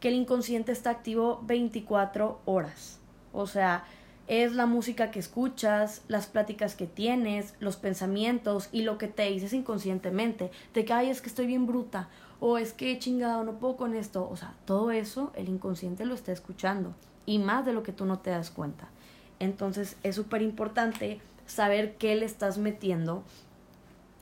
que 0.01 0.09
el 0.09 0.15
inconsciente 0.15 0.73
está 0.73 0.91
activo 0.91 1.41
24 1.45 2.41
horas. 2.47 2.99
O 3.33 3.47
sea, 3.47 3.85
es 4.27 4.55
la 4.55 4.67
música 4.67 5.11
que 5.11 5.19
escuchas, 5.19 6.03
las 6.09 6.27
pláticas 6.27 6.75
que 6.75 6.87
tienes, 6.87 7.55
los 7.61 7.77
pensamientos 7.77 8.69
y 8.73 8.83
lo 8.83 8.97
que 8.97 9.09
te 9.09 9.31
dices 9.31 9.53
inconscientemente. 9.53 10.51
Que, 10.73 10.87
ay, 10.93 11.11
es 11.11 11.21
que 11.21 11.29
estoy 11.29 11.47
bien 11.47 11.67
bruta 11.67 12.09
o 12.39 12.57
es 12.57 12.73
que 12.73 12.99
chingado, 12.99 13.45
no 13.45 13.59
puedo 13.59 13.77
con 13.77 13.95
esto. 13.95 14.29
O 14.29 14.37
sea, 14.37 14.55
todo 14.65 14.91
eso 14.91 15.33
el 15.35 15.49
inconsciente 15.49 16.07
lo 16.07 16.15
está 16.15 16.33
escuchando 16.33 16.95
y 17.27 17.39
más 17.39 17.67
de 17.67 17.73
lo 17.73 17.83
que 17.83 17.93
tú 17.93 18.07
no 18.07 18.19
te 18.21 18.31
das 18.31 18.51
cuenta. 18.51 18.89
Entonces 19.39 19.97
es 20.03 20.17
súper 20.17 20.43
importante 20.43 21.21
saber 21.47 21.97
qué 21.97 22.15
le 22.15 22.25
estás 22.25 22.59
metiendo 22.59 23.25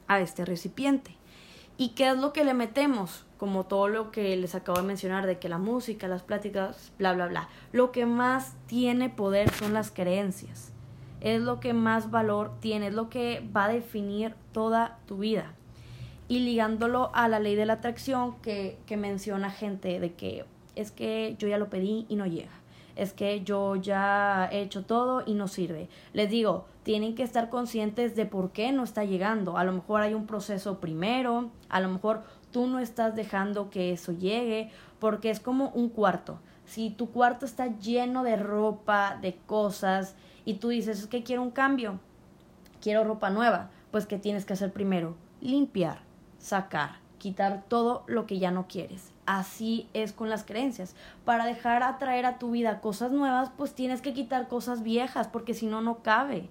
a 0.06 0.20
este 0.20 0.44
recipiente. 0.44 1.14
¿Y 1.76 1.90
qué 1.90 2.08
es 2.08 2.16
lo 2.16 2.32
que 2.32 2.44
le 2.44 2.54
metemos? 2.54 3.24
Como 3.38 3.64
todo 3.64 3.88
lo 3.88 4.10
que 4.10 4.36
les 4.36 4.54
acabo 4.54 4.78
de 4.78 4.86
mencionar, 4.86 5.26
de 5.26 5.38
que 5.38 5.48
la 5.48 5.58
música, 5.58 6.08
las 6.08 6.22
pláticas, 6.22 6.92
bla, 6.98 7.14
bla, 7.14 7.26
bla. 7.26 7.48
Lo 7.72 7.92
que 7.92 8.04
más 8.04 8.56
tiene 8.66 9.08
poder 9.08 9.50
son 9.54 9.72
las 9.72 9.90
creencias. 9.90 10.72
Es 11.20 11.40
lo 11.40 11.60
que 11.60 11.72
más 11.72 12.10
valor 12.10 12.52
tiene, 12.60 12.88
es 12.88 12.94
lo 12.94 13.08
que 13.08 13.48
va 13.56 13.64
a 13.64 13.68
definir 13.68 14.34
toda 14.52 14.98
tu 15.06 15.18
vida 15.18 15.54
y 16.28 16.40
ligándolo 16.40 17.10
a 17.14 17.26
la 17.26 17.40
ley 17.40 17.54
de 17.54 17.64
la 17.64 17.74
atracción 17.74 18.36
que, 18.42 18.78
que 18.86 18.96
menciona 18.96 19.50
gente 19.50 19.98
de 19.98 20.12
que 20.12 20.44
es 20.76 20.92
que 20.92 21.34
yo 21.38 21.48
ya 21.48 21.58
lo 21.58 21.70
pedí 21.70 22.06
y 22.08 22.16
no 22.16 22.26
llega 22.26 22.52
es 22.98 23.12
que 23.12 23.44
yo 23.44 23.76
ya 23.76 24.48
he 24.50 24.60
hecho 24.60 24.84
todo 24.84 25.22
y 25.24 25.34
no 25.34 25.46
sirve. 25.46 25.88
Les 26.12 26.28
digo, 26.28 26.66
tienen 26.82 27.14
que 27.14 27.22
estar 27.22 27.48
conscientes 27.48 28.16
de 28.16 28.26
por 28.26 28.50
qué 28.50 28.72
no 28.72 28.82
está 28.82 29.04
llegando. 29.04 29.56
A 29.56 29.62
lo 29.62 29.72
mejor 29.72 30.00
hay 30.00 30.14
un 30.14 30.26
proceso 30.26 30.80
primero, 30.80 31.48
a 31.68 31.78
lo 31.80 31.88
mejor 31.88 32.24
tú 32.50 32.66
no 32.66 32.78
estás 32.78 33.14
dejando 33.14 33.70
que 33.70 33.92
eso 33.92 34.12
llegue, 34.12 34.70
porque 34.98 35.30
es 35.30 35.40
como 35.40 35.70
un 35.70 35.88
cuarto. 35.88 36.40
Si 36.64 36.90
tu 36.90 37.10
cuarto 37.10 37.46
está 37.46 37.78
lleno 37.78 38.22
de 38.22 38.36
ropa, 38.36 39.18
de 39.20 39.36
cosas, 39.46 40.14
y 40.44 40.54
tú 40.54 40.68
dices, 40.68 41.00
es 41.00 41.06
que 41.06 41.22
quiero 41.22 41.42
un 41.42 41.50
cambio, 41.50 41.98
quiero 42.80 43.04
ropa 43.04 43.30
nueva, 43.30 43.70
pues 43.90 44.06
¿qué 44.06 44.18
tienes 44.18 44.44
que 44.44 44.52
hacer 44.52 44.72
primero? 44.72 45.16
Limpiar 45.40 46.08
sacar, 46.38 46.96
quitar 47.18 47.64
todo 47.68 48.04
lo 48.06 48.26
que 48.26 48.38
ya 48.38 48.50
no 48.50 48.66
quieres. 48.68 49.12
Así 49.26 49.88
es 49.92 50.12
con 50.12 50.30
las 50.30 50.44
creencias. 50.44 50.94
Para 51.24 51.44
dejar 51.44 51.82
atraer 51.82 52.24
a 52.26 52.38
tu 52.38 52.52
vida 52.52 52.80
cosas 52.80 53.12
nuevas, 53.12 53.50
pues 53.56 53.74
tienes 53.74 54.00
que 54.00 54.14
quitar 54.14 54.48
cosas 54.48 54.82
viejas, 54.82 55.28
porque 55.28 55.54
si 55.54 55.66
no, 55.66 55.82
no 55.82 55.98
cabe. 56.02 56.48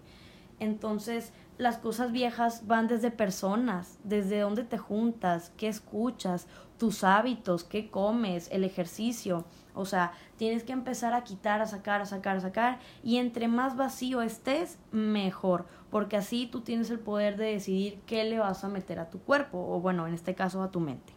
Entonces, 0.59 1.31
las 1.57 1.77
cosas 1.77 2.11
viejas 2.11 2.67
van 2.67 2.87
desde 2.87 3.09
personas, 3.09 3.97
desde 4.03 4.39
dónde 4.39 4.63
te 4.63 4.77
juntas, 4.77 5.51
qué 5.57 5.67
escuchas, 5.67 6.47
tus 6.77 7.03
hábitos, 7.03 7.63
qué 7.63 7.89
comes, 7.89 8.47
el 8.51 8.63
ejercicio. 8.63 9.45
O 9.73 9.85
sea, 9.85 10.11
tienes 10.37 10.63
que 10.63 10.73
empezar 10.73 11.13
a 11.13 11.23
quitar, 11.23 11.61
a 11.61 11.65
sacar, 11.65 12.01
a 12.01 12.05
sacar, 12.05 12.37
a 12.37 12.41
sacar. 12.41 12.79
Y 13.03 13.17
entre 13.17 13.47
más 13.47 13.75
vacío 13.75 14.21
estés, 14.21 14.77
mejor. 14.91 15.65
Porque 15.89 16.17
así 16.17 16.47
tú 16.47 16.61
tienes 16.61 16.89
el 16.89 16.99
poder 16.99 17.37
de 17.37 17.53
decidir 17.53 17.99
qué 18.05 18.23
le 18.23 18.39
vas 18.39 18.63
a 18.63 18.69
meter 18.69 18.99
a 18.99 19.09
tu 19.09 19.19
cuerpo. 19.19 19.57
O 19.57 19.79
bueno, 19.79 20.05
en 20.07 20.13
este 20.13 20.35
caso 20.35 20.61
a 20.61 20.71
tu 20.71 20.79
mente. 20.79 21.13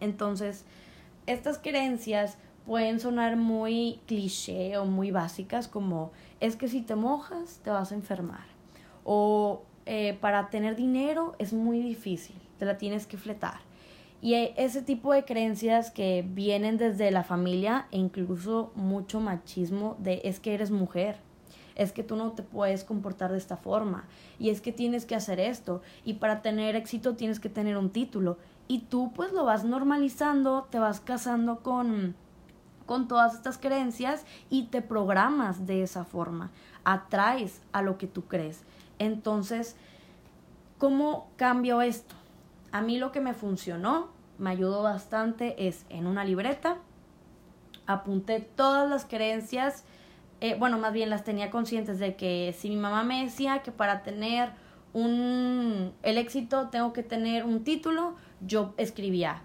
Entonces, 0.00 0.64
estas 1.26 1.58
creencias 1.58 2.36
pueden 2.66 3.00
sonar 3.00 3.36
muy 3.36 4.00
cliché 4.06 4.76
o 4.76 4.84
muy 4.84 5.10
básicas 5.10 5.68
como 5.68 6.12
es 6.40 6.56
que 6.56 6.68
si 6.68 6.82
te 6.82 6.94
mojas 6.94 7.60
te 7.62 7.70
vas 7.70 7.92
a 7.92 7.94
enfermar. 7.94 8.52
O 9.04 9.62
eh, 9.86 10.16
para 10.20 10.50
tener 10.50 10.76
dinero 10.76 11.34
es 11.38 11.52
muy 11.52 11.80
difícil, 11.80 12.36
te 12.58 12.64
la 12.64 12.78
tienes 12.78 13.06
que 13.06 13.16
fletar 13.16 13.60
y 14.22 14.34
ese 14.56 14.82
tipo 14.82 15.12
de 15.12 15.24
creencias 15.24 15.90
que 15.90 16.24
vienen 16.26 16.78
desde 16.78 17.10
la 17.10 17.24
familia 17.24 17.88
e 17.90 17.98
incluso 17.98 18.70
mucho 18.76 19.18
machismo 19.18 19.96
de 19.98 20.20
es 20.22 20.38
que 20.38 20.54
eres 20.54 20.70
mujer, 20.70 21.16
es 21.74 21.90
que 21.90 22.04
tú 22.04 22.14
no 22.14 22.30
te 22.30 22.44
puedes 22.44 22.84
comportar 22.84 23.32
de 23.32 23.38
esta 23.38 23.56
forma 23.56 24.04
y 24.38 24.50
es 24.50 24.60
que 24.60 24.70
tienes 24.70 25.06
que 25.06 25.16
hacer 25.16 25.40
esto 25.40 25.82
y 26.04 26.14
para 26.14 26.40
tener 26.40 26.76
éxito 26.76 27.16
tienes 27.16 27.40
que 27.40 27.48
tener 27.48 27.76
un 27.76 27.90
título 27.90 28.38
y 28.68 28.82
tú 28.82 29.10
pues 29.12 29.32
lo 29.32 29.44
vas 29.44 29.64
normalizando, 29.64 30.68
te 30.70 30.78
vas 30.78 31.00
casando 31.00 31.58
con 31.58 32.14
con 32.86 33.08
todas 33.08 33.34
estas 33.34 33.58
creencias 33.58 34.24
y 34.50 34.64
te 34.64 34.82
programas 34.82 35.66
de 35.66 35.82
esa 35.82 36.04
forma, 36.04 36.50
atraes 36.84 37.60
a 37.72 37.82
lo 37.82 37.98
que 37.98 38.06
tú 38.06 38.22
crees. 38.22 38.60
Entonces, 39.02 39.76
¿cómo 40.78 41.28
cambio 41.36 41.82
esto? 41.82 42.14
A 42.70 42.82
mí 42.82 42.98
lo 42.98 43.10
que 43.10 43.20
me 43.20 43.34
funcionó, 43.34 44.08
me 44.38 44.50
ayudó 44.50 44.82
bastante, 44.82 45.66
es 45.68 45.84
en 45.88 46.06
una 46.06 46.24
libreta, 46.24 46.76
apunté 47.86 48.38
todas 48.40 48.88
las 48.88 49.04
creencias, 49.04 49.84
eh, 50.40 50.56
bueno, 50.56 50.78
más 50.78 50.92
bien 50.92 51.10
las 51.10 51.24
tenía 51.24 51.50
conscientes 51.50 51.98
de 51.98 52.14
que 52.14 52.54
si 52.56 52.68
mi 52.68 52.76
mamá 52.76 53.02
me 53.02 53.24
decía 53.24 53.62
que 53.62 53.72
para 53.72 54.04
tener 54.04 54.50
un, 54.92 55.92
el 56.02 56.16
éxito 56.16 56.68
tengo 56.68 56.92
que 56.92 57.02
tener 57.02 57.44
un 57.44 57.64
título, 57.64 58.14
yo 58.40 58.72
escribía, 58.76 59.42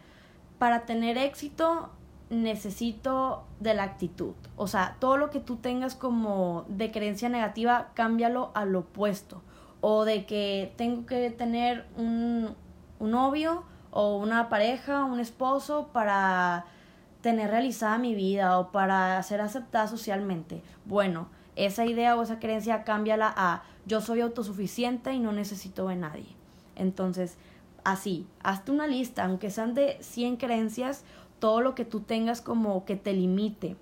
para 0.60 0.86
tener 0.86 1.18
éxito 1.18 1.90
necesito 2.30 3.46
de 3.60 3.74
la 3.74 3.84
actitud. 3.84 4.34
O 4.56 4.68
sea, 4.68 4.98
todo 5.00 5.18
lo 5.18 5.30
que 5.30 5.40
tú 5.40 5.58
tengas 5.58 5.96
como 5.96 6.66
de 6.68 6.92
creencia 6.92 7.30
negativa, 7.30 7.92
cámbialo 7.94 8.52
al 8.54 8.76
opuesto. 8.76 9.42
O 9.90 10.04
de 10.04 10.26
que 10.26 10.74
tengo 10.76 11.06
que 11.06 11.30
tener 11.30 11.86
un, 11.96 12.56
un 13.00 13.12
novio 13.12 13.64
o 13.92 14.18
una 14.18 14.50
pareja, 14.50 15.06
un 15.06 15.22
esposo 15.22 15.90
para 15.94 16.66
tener 17.22 17.50
realizada 17.50 17.98
mi 17.98 18.14
vida 18.14 18.60
o 18.60 18.72
para 18.72 19.22
ser 19.24 19.40
aceptada 19.40 19.88
socialmente. 19.88 20.62
Bueno, 20.86 21.30
esa 21.56 21.86
idea 21.86 22.16
o 22.16 22.22
esa 22.22 22.40
creencia 22.40 22.84
cámbiala 22.84 23.34
a 23.36 23.64
yo 23.86 24.02
soy 24.02 24.22
autosuficiente 24.22 25.14
y 25.14 25.20
no 25.20 25.32
necesito 25.32 25.88
de 25.88 25.96
nadie. 25.96 26.28
Entonces, 26.76 27.38
así, 27.84 28.28
hazte 28.44 28.72
una 28.72 28.88
lista, 28.88 29.26
aunque 29.26 29.50
sean 29.50 29.74
de 29.74 29.98
100 30.02 30.38
creencias, 30.38 31.04
todo 31.40 31.62
lo 31.62 31.76
que 31.76 31.86
tú 31.86 32.02
tengas 32.02 32.42
como 32.42 32.86
que 32.86 32.96
te 32.96 33.14
limite, 33.14 33.76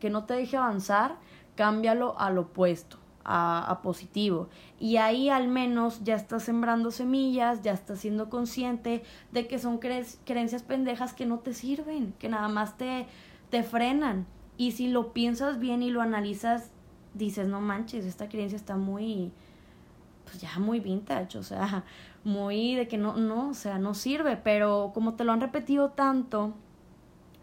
que 0.00 0.10
no 0.10 0.24
te 0.24 0.34
deje 0.34 0.56
avanzar, 0.56 1.16
cámbialo 1.54 2.18
al 2.18 2.38
opuesto, 2.38 2.98
a, 3.24 3.70
a, 3.70 3.82
positivo. 3.82 4.48
Y 4.78 4.96
ahí 4.96 5.28
al 5.28 5.48
menos 5.48 6.02
ya 6.04 6.14
estás 6.14 6.42
sembrando 6.42 6.90
semillas, 6.90 7.62
ya 7.62 7.72
estás 7.72 8.00
siendo 8.00 8.28
consciente 8.30 9.02
de 9.32 9.46
que 9.46 9.58
son 9.58 9.78
creencias 9.78 10.62
pendejas 10.62 11.12
que 11.12 11.26
no 11.26 11.38
te 11.38 11.54
sirven, 11.54 12.14
que 12.18 12.28
nada 12.28 12.48
más 12.48 12.76
te, 12.76 13.06
te 13.50 13.62
frenan. 13.62 14.26
Y 14.56 14.72
si 14.72 14.88
lo 14.88 15.12
piensas 15.12 15.58
bien 15.58 15.82
y 15.82 15.90
lo 15.90 16.02
analizas, 16.02 16.70
dices, 17.14 17.46
no 17.48 17.60
manches, 17.60 18.04
esta 18.04 18.28
creencia 18.28 18.56
está 18.56 18.76
muy, 18.76 19.32
pues 20.24 20.40
ya 20.40 20.58
muy 20.58 20.80
vintage, 20.80 21.38
o 21.38 21.42
sea, 21.42 21.84
muy 22.24 22.74
de 22.74 22.88
que 22.88 22.98
no, 22.98 23.16
no, 23.16 23.50
o 23.50 23.54
sea, 23.54 23.78
no 23.78 23.94
sirve, 23.94 24.36
pero 24.36 24.92
como 24.94 25.14
te 25.14 25.24
lo 25.24 25.32
han 25.32 25.40
repetido 25.40 25.90
tanto, 25.90 26.54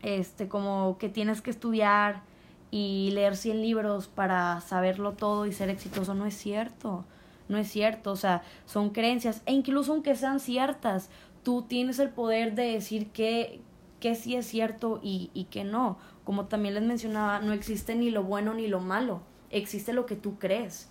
este, 0.01 0.48
como 0.48 0.98
que 0.98 1.09
tienes 1.09 1.41
que 1.41 1.50
estudiar 1.50 2.24
y 2.71 3.11
leer 3.11 3.35
100 3.35 3.61
libros 3.61 4.07
para 4.07 4.61
saberlo 4.61 5.13
todo 5.13 5.45
y 5.45 5.53
ser 5.53 5.69
exitoso, 5.69 6.13
no 6.13 6.25
es 6.25 6.35
cierto, 6.35 7.05
no 7.47 7.57
es 7.57 7.69
cierto, 7.69 8.11
o 8.11 8.15
sea, 8.15 8.43
son 8.65 8.91
creencias, 8.91 9.41
e 9.45 9.53
incluso 9.53 9.93
aunque 9.93 10.15
sean 10.15 10.39
ciertas, 10.39 11.09
tú 11.43 11.63
tienes 11.63 11.99
el 11.99 12.09
poder 12.09 12.53
de 12.53 12.73
decir 12.73 13.07
que, 13.07 13.59
que 13.99 14.15
sí 14.15 14.35
es 14.35 14.45
cierto 14.45 14.99
y, 15.01 15.31
y 15.33 15.45
que 15.45 15.63
no. 15.63 15.97
Como 16.23 16.45
también 16.45 16.75
les 16.75 16.83
mencionaba, 16.83 17.39
no 17.39 17.53
existe 17.53 17.95
ni 17.95 18.11
lo 18.11 18.23
bueno 18.23 18.53
ni 18.53 18.67
lo 18.67 18.79
malo, 18.79 19.21
existe 19.49 19.93
lo 19.93 20.05
que 20.05 20.15
tú 20.15 20.38
crees. 20.38 20.89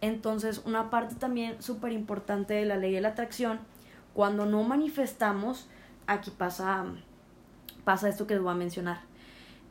Entonces, 0.00 0.62
una 0.64 0.90
parte 0.90 1.16
también 1.16 1.60
súper 1.62 1.92
importante 1.92 2.54
de 2.54 2.64
la 2.64 2.76
ley 2.76 2.92
de 2.92 3.00
la 3.00 3.08
atracción, 3.08 3.60
cuando 4.14 4.46
no 4.46 4.62
manifestamos, 4.62 5.68
aquí 6.06 6.30
pasa, 6.30 6.86
pasa 7.84 8.08
esto 8.08 8.26
que 8.26 8.34
les 8.34 8.42
voy 8.42 8.52
a 8.52 8.56
mencionar. 8.56 9.07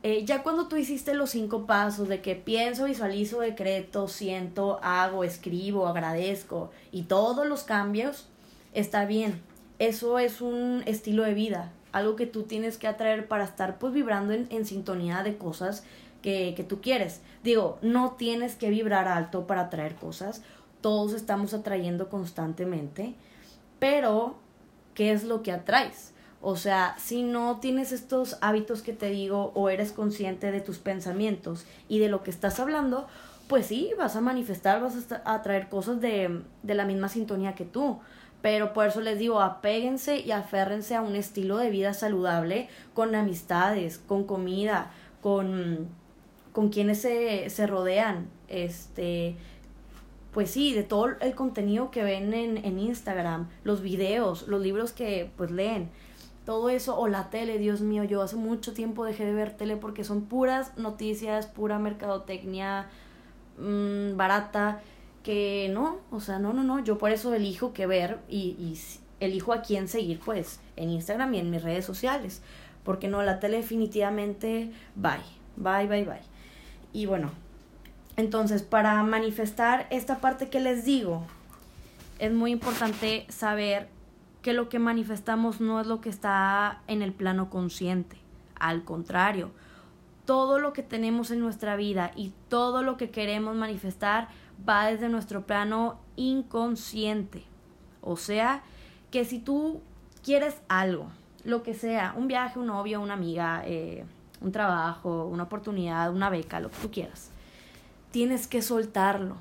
Eh, 0.08 0.24
ya 0.24 0.42
cuando 0.42 0.68
tú 0.68 0.76
hiciste 0.78 1.12
los 1.12 1.28
cinco 1.28 1.66
pasos 1.66 2.08
de 2.08 2.22
que 2.22 2.34
pienso, 2.34 2.86
visualizo, 2.86 3.40
decreto, 3.40 4.08
siento, 4.08 4.80
hago, 4.82 5.22
escribo, 5.22 5.86
agradezco 5.86 6.70
y 6.90 7.02
todos 7.02 7.46
los 7.46 7.62
cambios, 7.62 8.26
está 8.72 9.04
bien. 9.04 9.42
Eso 9.78 10.18
es 10.18 10.40
un 10.40 10.82
estilo 10.86 11.24
de 11.24 11.34
vida, 11.34 11.72
algo 11.92 12.16
que 12.16 12.24
tú 12.24 12.44
tienes 12.44 12.78
que 12.78 12.88
atraer 12.88 13.28
para 13.28 13.44
estar 13.44 13.78
pues 13.78 13.92
vibrando 13.92 14.32
en, 14.32 14.46
en 14.48 14.64
sintonía 14.64 15.22
de 15.22 15.36
cosas 15.36 15.84
que, 16.22 16.54
que 16.56 16.64
tú 16.64 16.80
quieres. 16.80 17.20
Digo, 17.44 17.76
no 17.82 18.12
tienes 18.12 18.56
que 18.56 18.70
vibrar 18.70 19.08
alto 19.08 19.46
para 19.46 19.64
atraer 19.64 19.94
cosas, 19.94 20.40
todos 20.80 21.12
estamos 21.12 21.52
atrayendo 21.52 22.08
constantemente, 22.08 23.12
pero 23.78 24.38
¿qué 24.94 25.12
es 25.12 25.24
lo 25.24 25.42
que 25.42 25.52
atraes? 25.52 26.14
O 26.40 26.56
sea, 26.56 26.94
si 26.98 27.22
no 27.22 27.58
tienes 27.60 27.92
estos 27.92 28.38
hábitos 28.40 28.82
que 28.82 28.92
te 28.92 29.10
digo 29.10 29.52
o 29.54 29.68
eres 29.70 29.92
consciente 29.92 30.52
de 30.52 30.60
tus 30.60 30.78
pensamientos 30.78 31.66
y 31.88 31.98
de 31.98 32.08
lo 32.08 32.22
que 32.22 32.30
estás 32.30 32.60
hablando, 32.60 33.08
pues 33.48 33.66
sí, 33.66 33.90
vas 33.98 34.14
a 34.14 34.20
manifestar, 34.20 34.80
vas 34.80 34.94
a 35.24 35.34
atraer 35.34 35.68
cosas 35.68 36.00
de, 36.00 36.42
de 36.62 36.74
la 36.74 36.84
misma 36.84 37.08
sintonía 37.08 37.54
que 37.54 37.64
tú. 37.64 37.98
Pero 38.40 38.72
por 38.72 38.86
eso 38.86 39.00
les 39.00 39.18
digo, 39.18 39.40
apéguense 39.40 40.20
y 40.20 40.30
aférrense 40.30 40.94
a 40.94 41.02
un 41.02 41.16
estilo 41.16 41.58
de 41.58 41.70
vida 41.70 41.92
saludable 41.92 42.68
con 42.94 43.14
amistades, 43.16 43.98
con 43.98 44.24
comida, 44.24 44.92
con 45.22 45.88
con 46.58 46.70
quienes 46.70 47.00
se, 47.00 47.50
se 47.50 47.68
rodean, 47.68 48.28
este, 48.48 49.36
pues 50.32 50.50
sí, 50.50 50.74
de 50.74 50.82
todo 50.82 51.10
el 51.20 51.36
contenido 51.36 51.92
que 51.92 52.02
ven 52.02 52.34
en, 52.34 52.56
en 52.58 52.80
Instagram, 52.80 53.48
los 53.62 53.80
videos, 53.80 54.48
los 54.48 54.60
libros 54.60 54.90
que 54.90 55.30
pues 55.36 55.52
leen, 55.52 55.88
todo 56.48 56.70
eso, 56.70 56.98
o 56.98 57.08
la 57.08 57.28
tele, 57.28 57.58
Dios 57.58 57.82
mío, 57.82 58.04
yo 58.04 58.22
hace 58.22 58.36
mucho 58.36 58.72
tiempo 58.72 59.04
dejé 59.04 59.26
de 59.26 59.34
ver 59.34 59.54
tele 59.54 59.76
porque 59.76 60.02
son 60.02 60.22
puras 60.22 60.78
noticias, 60.78 61.46
pura 61.46 61.78
mercadotecnia 61.78 62.86
mmm, 63.58 64.16
barata, 64.16 64.80
que 65.22 65.68
no, 65.70 65.98
o 66.10 66.20
sea, 66.20 66.38
no, 66.38 66.54
no, 66.54 66.64
no, 66.64 66.82
yo 66.82 66.96
por 66.96 67.10
eso 67.10 67.34
elijo 67.34 67.74
qué 67.74 67.86
ver 67.86 68.20
y, 68.30 68.56
y 68.58 68.80
elijo 69.20 69.52
a 69.52 69.60
quién 69.60 69.88
seguir, 69.88 70.20
pues, 70.24 70.58
en 70.76 70.88
Instagram 70.88 71.34
y 71.34 71.40
en 71.40 71.50
mis 71.50 71.62
redes 71.62 71.84
sociales, 71.84 72.40
porque 72.82 73.08
no, 73.08 73.22
la 73.22 73.40
tele 73.40 73.58
definitivamente, 73.58 74.72
bye, 74.94 75.20
bye, 75.56 75.86
bye, 75.86 76.04
bye. 76.04 76.22
Y 76.94 77.04
bueno, 77.04 77.30
entonces 78.16 78.62
para 78.62 79.02
manifestar 79.02 79.86
esta 79.90 80.16
parte 80.16 80.48
que 80.48 80.60
les 80.60 80.86
digo, 80.86 81.26
es 82.18 82.32
muy 82.32 82.52
importante 82.52 83.26
saber 83.28 83.97
que 84.42 84.52
lo 84.52 84.68
que 84.68 84.78
manifestamos 84.78 85.60
no 85.60 85.80
es 85.80 85.86
lo 85.86 86.00
que 86.00 86.08
está 86.08 86.82
en 86.86 87.02
el 87.02 87.12
plano 87.12 87.50
consciente. 87.50 88.16
Al 88.58 88.84
contrario, 88.84 89.50
todo 90.24 90.58
lo 90.58 90.72
que 90.72 90.82
tenemos 90.82 91.30
en 91.30 91.40
nuestra 91.40 91.76
vida 91.76 92.12
y 92.14 92.32
todo 92.48 92.82
lo 92.82 92.96
que 92.96 93.10
queremos 93.10 93.56
manifestar 93.56 94.28
va 94.68 94.86
desde 94.86 95.08
nuestro 95.08 95.46
plano 95.46 95.98
inconsciente. 96.16 97.44
O 98.02 98.16
sea, 98.16 98.62
que 99.10 99.24
si 99.24 99.38
tú 99.38 99.80
quieres 100.22 100.60
algo, 100.68 101.08
lo 101.44 101.62
que 101.62 101.74
sea, 101.74 102.14
un 102.16 102.28
viaje, 102.28 102.58
un 102.58 102.66
novio, 102.66 103.00
una 103.00 103.14
amiga, 103.14 103.62
eh, 103.64 104.04
un 104.40 104.52
trabajo, 104.52 105.26
una 105.26 105.44
oportunidad, 105.44 106.12
una 106.12 106.30
beca, 106.30 106.60
lo 106.60 106.70
que 106.70 106.76
tú 106.76 106.90
quieras. 106.90 107.30
Tienes 108.10 108.46
que 108.46 108.62
soltarlo, 108.62 109.36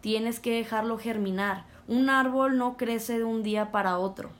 tienes 0.00 0.40
que 0.40 0.54
dejarlo 0.54 0.98
germinar. 0.98 1.64
Un 1.86 2.08
árbol 2.08 2.56
no 2.56 2.76
crece 2.76 3.18
de 3.18 3.24
un 3.24 3.42
día 3.42 3.70
para 3.70 3.98
otro. 3.98 4.30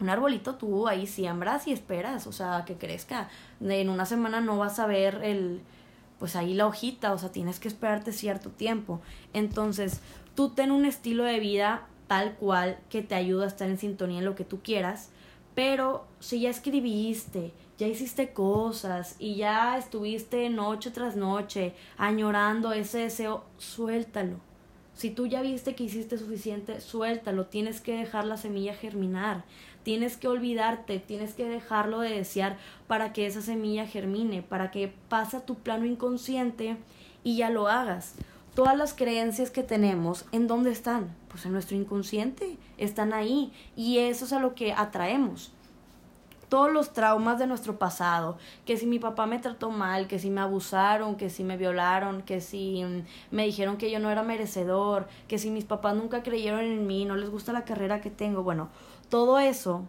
Un 0.00 0.08
arbolito 0.08 0.54
tú 0.54 0.88
ahí 0.88 1.06
siembras 1.06 1.66
y 1.66 1.72
esperas, 1.72 2.26
o 2.26 2.32
sea, 2.32 2.64
que 2.66 2.76
crezca. 2.76 3.28
En 3.60 3.88
una 3.88 4.06
semana 4.06 4.40
no 4.40 4.58
vas 4.58 4.78
a 4.78 4.86
ver 4.86 5.20
el, 5.22 5.60
pues 6.18 6.36
ahí 6.36 6.54
la 6.54 6.66
hojita, 6.66 7.12
o 7.12 7.18
sea, 7.18 7.32
tienes 7.32 7.60
que 7.60 7.68
esperarte 7.68 8.12
cierto 8.12 8.50
tiempo. 8.50 9.00
Entonces, 9.32 10.00
tú 10.34 10.50
ten 10.50 10.70
un 10.70 10.84
estilo 10.84 11.24
de 11.24 11.40
vida 11.40 11.86
tal 12.06 12.34
cual 12.34 12.78
que 12.88 13.02
te 13.02 13.14
ayuda 13.14 13.44
a 13.44 13.48
estar 13.48 13.68
en 13.68 13.78
sintonía 13.78 14.18
en 14.18 14.24
lo 14.24 14.34
que 14.34 14.44
tú 14.44 14.60
quieras, 14.62 15.10
pero 15.54 16.06
si 16.18 16.40
ya 16.40 16.50
escribiste, 16.50 17.52
ya 17.78 17.86
hiciste 17.86 18.32
cosas 18.32 19.16
y 19.18 19.36
ya 19.36 19.78
estuviste 19.78 20.50
noche 20.50 20.90
tras 20.90 21.16
noche 21.16 21.74
añorando 21.96 22.72
ese 22.72 22.98
deseo, 22.98 23.44
suéltalo. 23.58 24.49
Si 24.94 25.10
tú 25.10 25.26
ya 25.26 25.40
viste 25.42 25.74
que 25.74 25.84
hiciste 25.84 26.18
suficiente, 26.18 26.80
suéltalo. 26.80 27.46
Tienes 27.46 27.80
que 27.80 27.96
dejar 27.96 28.24
la 28.26 28.36
semilla 28.36 28.74
germinar. 28.74 29.44
Tienes 29.82 30.16
que 30.16 30.28
olvidarte, 30.28 30.98
tienes 30.98 31.32
que 31.32 31.46
dejarlo 31.46 32.00
de 32.00 32.10
desear 32.10 32.58
para 32.86 33.12
que 33.12 33.26
esa 33.26 33.40
semilla 33.40 33.86
germine, 33.86 34.42
para 34.42 34.70
que 34.70 34.92
pase 35.08 35.38
a 35.38 35.46
tu 35.46 35.54
plano 35.54 35.86
inconsciente 35.86 36.76
y 37.24 37.38
ya 37.38 37.48
lo 37.48 37.68
hagas. 37.68 38.14
Todas 38.54 38.76
las 38.76 38.92
creencias 38.92 39.50
que 39.50 39.62
tenemos, 39.62 40.26
¿en 40.32 40.48
dónde 40.48 40.70
están? 40.70 41.16
Pues 41.28 41.46
en 41.46 41.52
nuestro 41.52 41.76
inconsciente, 41.76 42.58
están 42.76 43.14
ahí 43.14 43.52
y 43.76 43.98
eso 43.98 44.26
es 44.26 44.32
a 44.34 44.40
lo 44.40 44.54
que 44.54 44.72
atraemos 44.72 45.52
todos 46.50 46.70
los 46.70 46.92
traumas 46.92 47.38
de 47.38 47.46
nuestro 47.46 47.78
pasado, 47.78 48.36
que 48.66 48.76
si 48.76 48.84
mi 48.84 48.98
papá 48.98 49.24
me 49.26 49.38
trató 49.38 49.70
mal, 49.70 50.08
que 50.08 50.18
si 50.18 50.28
me 50.28 50.42
abusaron, 50.42 51.16
que 51.16 51.30
si 51.30 51.44
me 51.44 51.56
violaron, 51.56 52.22
que 52.22 52.42
si 52.42 52.84
mm, 52.84 53.04
me 53.30 53.46
dijeron 53.46 53.78
que 53.78 53.90
yo 53.90 54.00
no 54.00 54.10
era 54.10 54.22
merecedor, 54.22 55.08
que 55.28 55.38
si 55.38 55.48
mis 55.48 55.64
papás 55.64 55.94
nunca 55.94 56.22
creyeron 56.22 56.60
en 56.60 56.86
mí, 56.86 57.06
no 57.06 57.16
les 57.16 57.30
gusta 57.30 57.54
la 57.54 57.64
carrera 57.64 58.02
que 58.02 58.10
tengo, 58.10 58.42
bueno, 58.42 58.68
todo 59.08 59.38
eso 59.38 59.86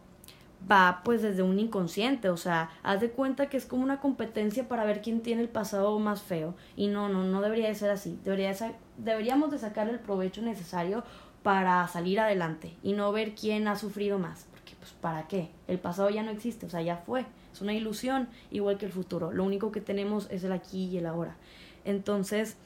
va 0.72 1.02
pues 1.04 1.24
desde 1.24 1.42
un 1.42 1.58
inconsciente, 1.60 2.30
o 2.30 2.38
sea, 2.38 2.70
haz 2.84 3.02
de 3.02 3.10
cuenta 3.10 3.50
que 3.50 3.58
es 3.58 3.66
como 3.66 3.84
una 3.84 4.00
competencia 4.00 4.68
para 4.68 4.86
ver 4.86 5.02
quién 5.02 5.22
tiene 5.22 5.42
el 5.42 5.50
pasado 5.50 5.98
más 5.98 6.22
feo. 6.22 6.54
Y 6.76 6.88
no, 6.88 7.10
no, 7.10 7.24
no 7.24 7.42
debería 7.42 7.68
de 7.68 7.76
ser 7.76 7.90
así, 7.90 8.20
debería 8.24 8.54
deberíamos 8.98 9.50
de 9.50 9.58
sacar 9.58 9.90
el 9.90 10.00
provecho 10.00 10.44
necesario 10.44 11.04
para 11.42 11.88
salir 11.88 12.20
adelante 12.20 12.78
y 12.84 12.94
no 12.94 13.12
ver 13.12 13.34
quién 13.34 13.68
ha 13.68 13.76
sufrido 13.76 14.20
más 14.20 14.46
pues 14.82 14.94
¿para 14.94 15.28
qué? 15.28 15.50
El 15.68 15.78
pasado 15.78 16.10
ya 16.10 16.24
no 16.24 16.32
existe, 16.32 16.66
o 16.66 16.70
sea, 16.70 16.82
ya 16.82 16.98
fue. 16.98 17.26
Es 17.54 17.62
una 17.62 17.74
ilusión, 17.74 18.28
igual 18.50 18.80
que 18.80 18.88
el 18.88 18.92
futuro. 18.92 19.32
Lo 19.32 19.44
único 19.44 19.72
que 19.72 19.80
tenemos 19.80 20.28
es 20.32 20.44
el 20.44 20.52
aquí 20.52 20.86
y 20.86 20.98
el 20.98 21.06
ahora. 21.06 21.36
Entonces, 21.86 22.58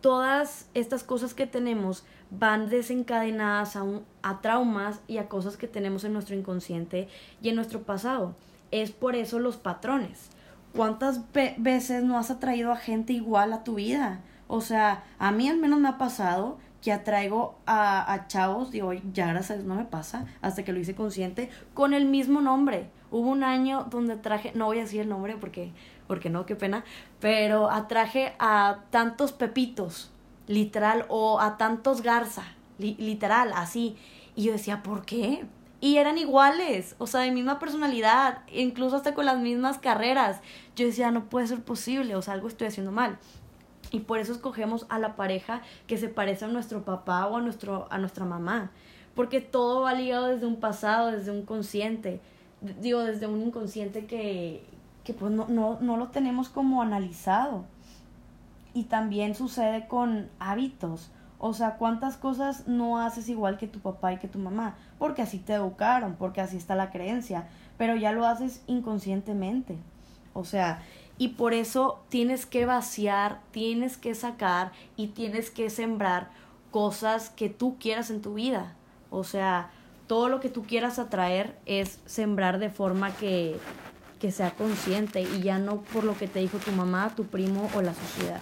todas 0.00 0.68
estas 0.74 1.02
cosas 1.02 1.34
que 1.34 1.48
tenemos 1.48 2.04
van 2.30 2.68
desencadenadas 2.68 3.74
a, 3.74 3.84
a 4.22 4.40
traumas 4.40 5.00
y 5.08 5.18
a 5.18 5.28
cosas 5.28 5.56
que 5.56 5.66
tenemos 5.66 6.04
en 6.04 6.12
nuestro 6.12 6.36
inconsciente 6.36 7.08
y 7.42 7.48
en 7.48 7.56
nuestro 7.56 7.82
pasado. 7.82 8.36
Es 8.70 8.92
por 8.92 9.16
eso 9.16 9.40
los 9.40 9.56
patrones. 9.56 10.30
¿Cuántas 10.74 11.22
veces 11.56 12.04
no 12.04 12.18
has 12.18 12.30
atraído 12.30 12.70
a 12.70 12.76
gente 12.76 13.12
igual 13.12 13.52
a 13.52 13.64
tu 13.64 13.74
vida? 13.74 14.20
O 14.46 14.60
sea, 14.60 15.02
a 15.18 15.32
mí 15.32 15.48
al 15.48 15.58
menos 15.58 15.80
me 15.80 15.88
ha 15.88 15.98
pasado 15.98 16.58
que 16.82 16.92
atraigo 16.92 17.58
a, 17.66 18.12
a 18.12 18.28
chavos, 18.28 18.70
digo, 18.70 18.92
ya 19.12 19.26
gracias 19.28 19.64
no 19.64 19.74
me 19.74 19.84
pasa, 19.84 20.26
hasta 20.40 20.64
que 20.64 20.72
lo 20.72 20.78
hice 20.78 20.94
consciente, 20.94 21.50
con 21.74 21.94
el 21.94 22.06
mismo 22.06 22.40
nombre. 22.40 22.90
Hubo 23.10 23.30
un 23.30 23.44
año 23.44 23.86
donde 23.90 24.16
traje, 24.16 24.52
no 24.54 24.66
voy 24.66 24.78
a 24.78 24.82
decir 24.82 25.00
el 25.00 25.08
nombre 25.08 25.36
porque, 25.36 25.72
porque 26.06 26.30
no, 26.30 26.44
qué 26.46 26.56
pena, 26.56 26.84
pero 27.20 27.70
atraje 27.70 28.34
a 28.38 28.80
tantos 28.90 29.32
pepitos, 29.32 30.10
literal, 30.46 31.06
o 31.08 31.40
a 31.40 31.56
tantos 31.56 32.02
garza, 32.02 32.44
literal, 32.78 33.52
así. 33.54 33.96
Y 34.34 34.44
yo 34.44 34.52
decía, 34.52 34.82
¿por 34.82 35.04
qué? 35.04 35.46
Y 35.80 35.98
eran 35.98 36.18
iguales, 36.18 36.96
o 36.98 37.06
sea, 37.06 37.20
de 37.20 37.30
misma 37.30 37.58
personalidad, 37.58 38.38
incluso 38.52 38.96
hasta 38.96 39.14
con 39.14 39.26
las 39.26 39.38
mismas 39.38 39.78
carreras. 39.78 40.40
Yo 40.74 40.86
decía, 40.86 41.10
no 41.10 41.28
puede 41.28 41.46
ser 41.46 41.62
posible, 41.62 42.16
o 42.16 42.22
sea, 42.22 42.34
algo 42.34 42.48
estoy 42.48 42.66
haciendo 42.66 42.92
mal. 42.92 43.18
Y 43.90 44.00
por 44.00 44.18
eso 44.18 44.32
escogemos 44.32 44.86
a 44.88 44.98
la 44.98 45.16
pareja 45.16 45.62
que 45.86 45.96
se 45.96 46.08
parece 46.08 46.44
a 46.44 46.48
nuestro 46.48 46.82
papá 46.82 47.26
o 47.26 47.36
a, 47.36 47.40
nuestro, 47.40 47.86
a 47.90 47.98
nuestra 47.98 48.24
mamá. 48.24 48.70
Porque 49.14 49.40
todo 49.40 49.82
va 49.82 49.94
ligado 49.94 50.26
desde 50.26 50.46
un 50.46 50.56
pasado, 50.56 51.10
desde 51.10 51.30
un 51.30 51.42
consciente 51.42 52.20
digo, 52.60 53.02
desde 53.02 53.26
un 53.26 53.42
inconsciente 53.42 54.06
que, 54.06 54.64
que 55.04 55.14
pues 55.14 55.32
no, 55.32 55.46
no, 55.48 55.78
no 55.80 55.96
lo 55.96 56.08
tenemos 56.08 56.48
como 56.48 56.82
analizado. 56.82 57.64
Y 58.74 58.84
también 58.84 59.34
sucede 59.34 59.86
con 59.88 60.28
hábitos. 60.38 61.10
O 61.38 61.54
sea, 61.54 61.76
¿cuántas 61.76 62.16
cosas 62.16 62.66
no 62.66 62.98
haces 62.98 63.28
igual 63.28 63.58
que 63.58 63.66
tu 63.66 63.80
papá 63.80 64.12
y 64.12 64.18
que 64.18 64.28
tu 64.28 64.38
mamá? 64.38 64.74
Porque 64.98 65.22
así 65.22 65.38
te 65.38 65.54
educaron, 65.54 66.16
porque 66.18 66.40
así 66.40 66.56
está 66.56 66.74
la 66.74 66.90
creencia, 66.90 67.48
pero 67.78 67.96
ya 67.96 68.12
lo 68.12 68.26
haces 68.26 68.62
inconscientemente. 68.66 69.76
O 70.32 70.44
sea, 70.44 70.82
y 71.18 71.28
por 71.28 71.54
eso 71.54 72.00
tienes 72.08 72.46
que 72.46 72.66
vaciar, 72.66 73.40
tienes 73.50 73.96
que 73.96 74.14
sacar 74.14 74.72
y 74.96 75.08
tienes 75.08 75.50
que 75.50 75.70
sembrar 75.70 76.30
cosas 76.70 77.30
que 77.30 77.48
tú 77.48 77.76
quieras 77.78 78.10
en 78.10 78.20
tu 78.20 78.34
vida. 78.34 78.74
O 79.10 79.24
sea, 79.24 79.70
todo 80.06 80.28
lo 80.28 80.40
que 80.40 80.48
tú 80.48 80.64
quieras 80.64 80.98
atraer 80.98 81.56
es 81.64 82.00
sembrar 82.06 82.58
de 82.58 82.70
forma 82.70 83.14
que, 83.16 83.56
que 84.20 84.30
sea 84.30 84.50
consciente 84.50 85.22
y 85.22 85.40
ya 85.40 85.58
no 85.58 85.80
por 85.80 86.04
lo 86.04 86.16
que 86.16 86.28
te 86.28 86.40
dijo 86.40 86.58
tu 86.58 86.72
mamá, 86.72 87.12
tu 87.16 87.24
primo 87.24 87.70
o 87.74 87.82
la 87.82 87.94
sociedad. 87.94 88.40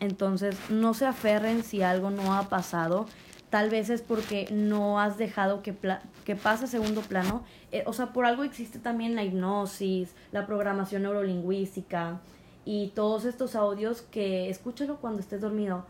Entonces, 0.00 0.56
no 0.70 0.92
se 0.92 1.06
aferren 1.06 1.62
si 1.62 1.82
algo 1.82 2.10
no 2.10 2.34
ha 2.34 2.48
pasado. 2.48 3.06
Tal 3.54 3.70
vez 3.70 3.88
es 3.88 4.02
porque 4.02 4.48
no 4.50 4.98
has 4.98 5.16
dejado 5.16 5.62
que, 5.62 5.76
que 6.24 6.34
pase 6.34 6.64
a 6.64 6.66
segundo 6.66 7.02
plano. 7.02 7.44
Eh, 7.70 7.84
o 7.86 7.92
sea, 7.92 8.12
por 8.12 8.26
algo 8.26 8.42
existe 8.42 8.80
también 8.80 9.14
la 9.14 9.22
hipnosis, 9.22 10.12
la 10.32 10.44
programación 10.44 11.02
neurolingüística 11.02 12.20
y 12.64 12.88
todos 12.96 13.24
estos 13.24 13.54
audios 13.54 14.02
que 14.02 14.50
escúchalo 14.50 14.96
cuando 14.96 15.20
estés 15.20 15.40
dormido 15.40 15.86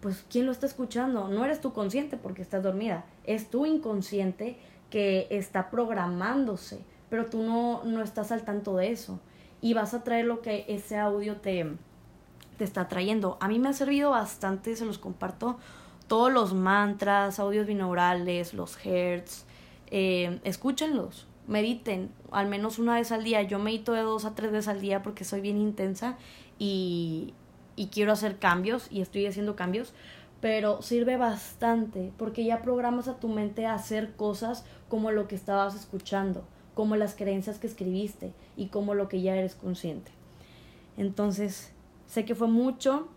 pues 0.00 0.24
¿quién 0.28 0.44
lo 0.44 0.50
está 0.50 0.66
escuchando? 0.66 1.28
No 1.28 1.44
eres 1.44 1.60
tú 1.60 1.72
consciente 1.72 2.16
porque 2.16 2.42
estás 2.42 2.64
dormida, 2.64 3.04
es 3.22 3.48
tu 3.48 3.64
inconsciente 3.64 4.58
que 4.90 5.28
está 5.30 5.70
programándose, 5.70 6.80
pero 7.10 7.26
tú 7.26 7.44
no, 7.44 7.84
no 7.84 8.02
estás 8.02 8.32
al 8.32 8.42
tanto 8.42 8.76
de 8.76 8.90
eso 8.90 9.20
y 9.60 9.72
vas 9.72 9.94
a 9.94 10.02
traer 10.02 10.24
lo 10.24 10.42
que 10.42 10.64
ese 10.66 10.98
audio 10.98 11.36
te, 11.36 11.76
te 12.58 12.64
está 12.64 12.88
trayendo. 12.88 13.38
A 13.40 13.46
mí 13.46 13.60
me 13.60 13.68
ha 13.68 13.72
servido 13.72 14.10
bastante, 14.10 14.74
se 14.74 14.84
los 14.84 14.98
comparto, 14.98 15.60
todos 16.06 16.32
los 16.32 16.54
mantras, 16.54 17.38
audios 17.38 17.66
binaurales, 17.66 18.54
los 18.54 18.76
hertz, 18.84 19.44
eh, 19.90 20.40
escúchenlos, 20.44 21.26
mediten 21.46 22.10
al 22.30 22.48
menos 22.48 22.78
una 22.78 22.94
vez 22.94 23.12
al 23.12 23.24
día. 23.24 23.42
Yo 23.42 23.58
medito 23.58 23.92
de 23.92 24.02
dos 24.02 24.24
a 24.24 24.34
tres 24.34 24.52
veces 24.52 24.68
al 24.68 24.80
día 24.80 25.02
porque 25.02 25.24
soy 25.24 25.40
bien 25.40 25.58
intensa 25.58 26.16
y, 26.58 27.34
y 27.76 27.88
quiero 27.88 28.12
hacer 28.12 28.38
cambios 28.38 28.88
y 28.90 29.00
estoy 29.00 29.26
haciendo 29.26 29.56
cambios, 29.56 29.94
pero 30.40 30.82
sirve 30.82 31.16
bastante 31.16 32.12
porque 32.18 32.44
ya 32.44 32.62
programas 32.62 33.08
a 33.08 33.18
tu 33.18 33.28
mente 33.28 33.66
a 33.66 33.74
hacer 33.74 34.14
cosas 34.14 34.64
como 34.88 35.10
lo 35.10 35.26
que 35.26 35.34
estabas 35.34 35.74
escuchando, 35.74 36.44
como 36.74 36.96
las 36.96 37.14
creencias 37.14 37.58
que 37.58 37.66
escribiste 37.66 38.32
y 38.56 38.66
como 38.66 38.94
lo 38.94 39.08
que 39.08 39.22
ya 39.22 39.36
eres 39.36 39.54
consciente. 39.54 40.12
Entonces, 40.96 41.72
sé 42.06 42.24
que 42.24 42.34
fue 42.34 42.48
mucho, 42.48 43.08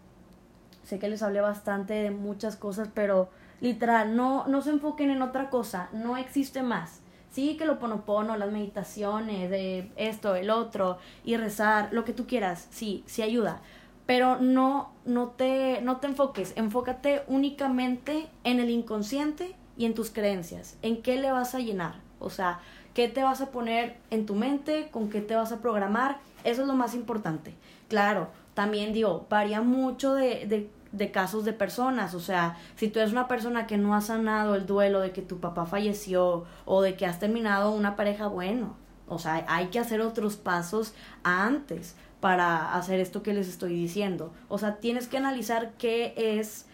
sé 0.88 1.00
que 1.00 1.10
les 1.10 1.21
hablé 1.21 1.41
bastante 1.41 1.93
de 1.93 2.12
muchas 2.12 2.56
cosas, 2.56 2.89
pero 2.93 3.30
literal, 3.60 4.15
no, 4.15 4.47
no 4.47 4.62
se 4.62 4.69
enfoquen 4.69 5.10
en 5.12 5.21
otra 5.21 5.50
cosa, 5.50 5.89
no 5.91 6.17
existe 6.17 6.63
más. 6.63 7.02
Sí 7.30 7.58
que 7.58 7.65
lo 7.65 7.78
ponopono, 7.78 8.38
las 8.38 8.52
meditaciones, 8.52 9.50
de 9.50 9.91
esto, 9.97 10.36
el 10.36 10.50
otro, 10.50 10.97
y 11.26 11.36
rezar, 11.36 11.89
lo 11.91 12.06
que 12.06 12.13
tú 12.13 12.26
quieras, 12.26 12.67
sí, 12.71 13.04
sí 13.06 13.21
ayuda 13.21 13.62
pero 14.08 14.38
no, 14.38 14.89
no, 15.06 15.28
te, 15.32 15.82
no 15.82 15.97
te 15.97 16.08
enfoques, 16.08 16.54
enfócate 16.56 17.23
únicamente 17.28 18.28
en 18.45 18.62
el 18.62 18.69
inconsciente 18.69 19.54
y 19.78 19.86
en 19.86 19.93
tus 19.93 20.10
creencias, 20.10 20.78
en 20.82 21.02
qué 21.04 21.17
le 21.17 21.30
vas 21.30 21.54
a 21.54 21.60
llenar, 21.60 21.95
o 22.19 22.30
sea, 22.30 22.62
qué 22.93 23.10
te 23.10 23.21
vas 23.21 23.41
a 23.41 23.52
poner 23.52 23.97
en 24.10 24.26
tu 24.26 24.34
mente, 24.34 24.88
con 24.91 25.10
qué 25.10 25.19
te 25.19 25.36
vas 25.36 25.52
a 25.52 25.60
programar, 25.60 26.19
eso 26.45 26.62
es 26.62 26.67
lo 26.67 26.73
más 26.73 26.95
importante. 26.95 27.54
Claro, 27.89 28.30
también 28.54 28.93
digo, 28.93 29.28
varía 29.30 29.62
mucho 29.62 30.15
de, 30.15 30.47
de, 30.47 30.69
de 30.91 31.12
casos 31.12 31.45
de 31.45 31.54
personas, 31.54 32.13
o 32.13 32.19
sea, 32.19 32.58
si 32.76 32.88
tú 32.88 33.00
eres 33.00 33.12
una 33.12 33.28
persona 33.28 33.67
que 33.67 33.78
no 33.78 33.95
ha 33.95 34.02
sanado 34.02 34.56
el 34.56 34.65
duelo 34.65 35.00
de 35.00 35.12
que 35.12 35.21
tu 35.21 35.39
papá 35.39 35.65
falleció 35.65 36.45
o 36.65 36.82
de 36.82 36.95
que 36.95 37.06
has 37.06 37.19
terminado 37.19 37.71
una 37.71 37.95
pareja, 37.95 38.28
bueno, 38.28 38.76
o 39.08 39.19
sea, 39.19 39.45
hay 39.47 39.67
que 39.67 39.80
hacer 39.80 40.02
otros 40.02 40.36
pasos 40.36 40.93
antes 41.23 41.95
para 42.19 42.73
hacer 42.76 43.00
esto 43.00 43.23
que 43.23 43.34
les 43.34 43.47
estoy 43.47 43.73
diciendo. 43.73 44.34
O 44.50 44.58
sea, 44.58 44.78
tienes 44.78 45.08
que 45.08 45.17
analizar 45.17 45.73
qué 45.78 46.13
es 46.17 46.65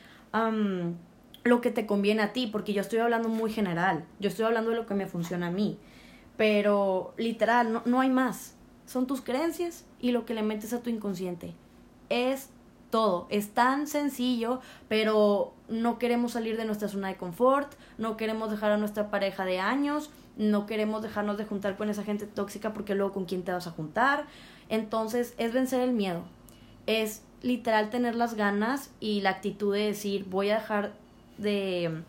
lo 1.44 1.62
que 1.62 1.72
te 1.72 1.86
conviene 1.86 2.24
a 2.24 2.34
ti, 2.34 2.48
porque 2.48 2.74
yo 2.74 2.82
estoy 2.82 3.00
hablando 3.00 3.30
muy 3.30 3.52
general, 3.52 4.06
yo 4.20 4.30
estoy 4.30 4.46
hablando 4.46 4.72
de 4.72 4.78
lo 4.78 4.88
que 4.88 4.96
me 4.96 5.06
funciona 5.06 5.48
a 5.48 5.52
mí, 5.52 5.78
pero 6.38 7.14
literal, 7.18 7.72
no, 7.72 7.84
no 7.86 8.00
hay 8.00 8.10
más. 8.10 8.56
Son 8.86 9.06
tus 9.08 9.22
creencias 9.22 9.86
y 10.00 10.12
lo 10.12 10.26
que 10.26 10.34
le 10.34 10.42
metes 10.42 10.74
a 10.74 10.82
tu 10.82 10.90
inconsciente. 10.90 11.54
Es 12.10 12.50
todo. 12.94 13.26
Es 13.32 13.56
tan 13.56 13.88
sencillo, 13.88 14.62
pero 14.88 15.52
no 15.68 15.98
queremos 15.98 16.34
salir 16.34 16.58
de 16.58 16.66
nuestra 16.66 16.88
zona 16.88 17.08
de 17.08 17.16
confort, 17.16 17.74
no 17.98 18.18
queremos 18.18 18.52
dejar 18.52 18.72
a 18.72 18.78
nuestra 18.78 19.10
pareja 19.10 19.46
de 19.46 19.60
años, 19.60 20.12
no 20.38 20.68
queremos 20.68 21.02
dejarnos 21.02 21.40
de 21.40 21.46
juntar 21.46 21.76
con 21.76 21.90
esa 21.90 22.04
gente 22.04 22.28
tóxica 22.28 22.72
porque 22.72 22.94
luego 22.94 23.12
con 23.12 23.26
quién 23.26 23.42
te 23.42 23.52
vas 23.52 23.66
a 23.66 23.72
juntar, 23.72 24.28
entonces 24.70 25.34
es 25.40 25.54
vencer 25.54 25.82
el 25.82 25.92
miedo, 25.92 26.22
es 26.86 27.24
literal 27.42 27.90
tener 27.90 28.14
las 28.14 28.36
ganas 28.36 28.92
y 29.00 29.22
la 29.22 29.32
actitud 29.32 29.74
de 29.74 29.86
decir 29.88 30.26
voy 30.30 30.52
a 30.52 30.60
dejar 30.60 30.94
de, 31.40 32.04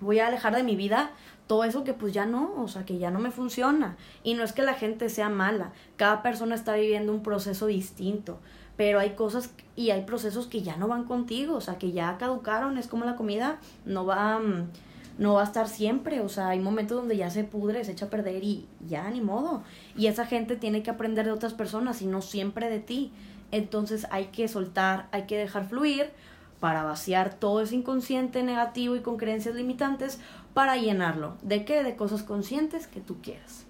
voy 0.00 0.20
a 0.20 0.28
alejar 0.28 0.54
de 0.54 0.62
mi 0.62 0.76
vida 0.76 1.10
todo 1.48 1.64
eso 1.64 1.82
que 1.82 1.92
pues 1.92 2.12
ya 2.12 2.24
no, 2.24 2.54
o 2.62 2.68
sea, 2.68 2.84
que 2.84 2.98
ya 2.98 3.10
no 3.10 3.18
me 3.18 3.30
funciona. 3.30 3.96
Y 4.22 4.34
no 4.34 4.44
es 4.44 4.52
que 4.52 4.62
la 4.62 4.74
gente 4.74 5.08
sea 5.08 5.28
mala, 5.28 5.72
cada 5.96 6.22
persona 6.22 6.54
está 6.54 6.74
viviendo 6.74 7.12
un 7.12 7.24
proceso 7.24 7.66
distinto, 7.66 8.38
pero 8.76 8.98
hay 8.98 9.10
cosas 9.10 9.52
y 9.76 9.90
hay 9.90 10.02
procesos 10.02 10.46
que 10.46 10.62
ya 10.62 10.76
no 10.76 10.88
van 10.88 11.04
contigo, 11.04 11.56
o 11.56 11.60
sea, 11.60 11.78
que 11.78 11.92
ya 11.92 12.16
caducaron, 12.18 12.78
es 12.78 12.88
como 12.88 13.04
la 13.04 13.16
comida, 13.16 13.58
no 13.84 14.06
va... 14.06 14.38
Mm, 14.38 14.68
no 15.16 15.34
va 15.34 15.42
a 15.42 15.44
estar 15.44 15.68
siempre, 15.68 16.20
o 16.20 16.28
sea, 16.28 16.48
hay 16.48 16.58
momentos 16.58 16.96
donde 16.96 17.16
ya 17.16 17.30
se 17.30 17.44
pudre, 17.44 17.84
se 17.84 17.92
echa 17.92 18.06
a 18.06 18.10
perder 18.10 18.42
y 18.42 18.66
ya 18.88 19.08
ni 19.10 19.20
modo. 19.20 19.62
Y 19.96 20.08
esa 20.08 20.26
gente 20.26 20.56
tiene 20.56 20.82
que 20.82 20.90
aprender 20.90 21.24
de 21.26 21.30
otras 21.30 21.54
personas 21.54 22.02
y 22.02 22.06
no 22.06 22.20
siempre 22.20 22.68
de 22.68 22.80
ti. 22.80 23.12
Entonces 23.52 24.08
hay 24.10 24.26
que 24.26 24.48
soltar, 24.48 25.06
hay 25.12 25.26
que 25.26 25.38
dejar 25.38 25.68
fluir 25.68 26.10
para 26.58 26.82
vaciar 26.82 27.34
todo 27.34 27.60
ese 27.60 27.76
inconsciente 27.76 28.42
negativo 28.42 28.96
y 28.96 29.00
con 29.00 29.16
creencias 29.16 29.54
limitantes 29.54 30.18
para 30.52 30.76
llenarlo. 30.76 31.36
¿De 31.42 31.64
qué? 31.64 31.84
De 31.84 31.94
cosas 31.94 32.22
conscientes 32.22 32.88
que 32.88 33.00
tú 33.00 33.18
quieras. 33.20 33.66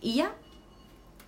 Y 0.00 0.14
ya, 0.14 0.32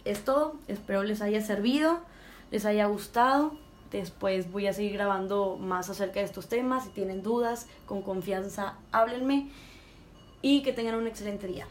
es 0.05 0.25
todo. 0.25 0.57
Espero 0.67 1.03
les 1.03 1.21
haya 1.23 1.41
servido, 1.43 2.01
les 2.51 2.65
haya 2.65 2.87
gustado. 2.87 3.53
Después 3.91 4.51
voy 4.53 4.67
a 4.67 4.73
seguir 4.73 4.93
grabando 4.93 5.57
más 5.57 5.91
acerca 5.91 6.21
de 6.21 6.27
estos 6.27 6.49
temas. 6.49 6.85
Si 6.85 6.91
tienen 6.91 7.23
dudas, 7.23 7.67
con 7.87 8.03
confianza, 8.03 8.75
háblenme. 8.93 9.49
Y 10.43 10.63
que 10.63 10.73
tengan 10.73 10.95
un 10.95 11.07
excelente 11.07 11.47
día. 11.47 11.67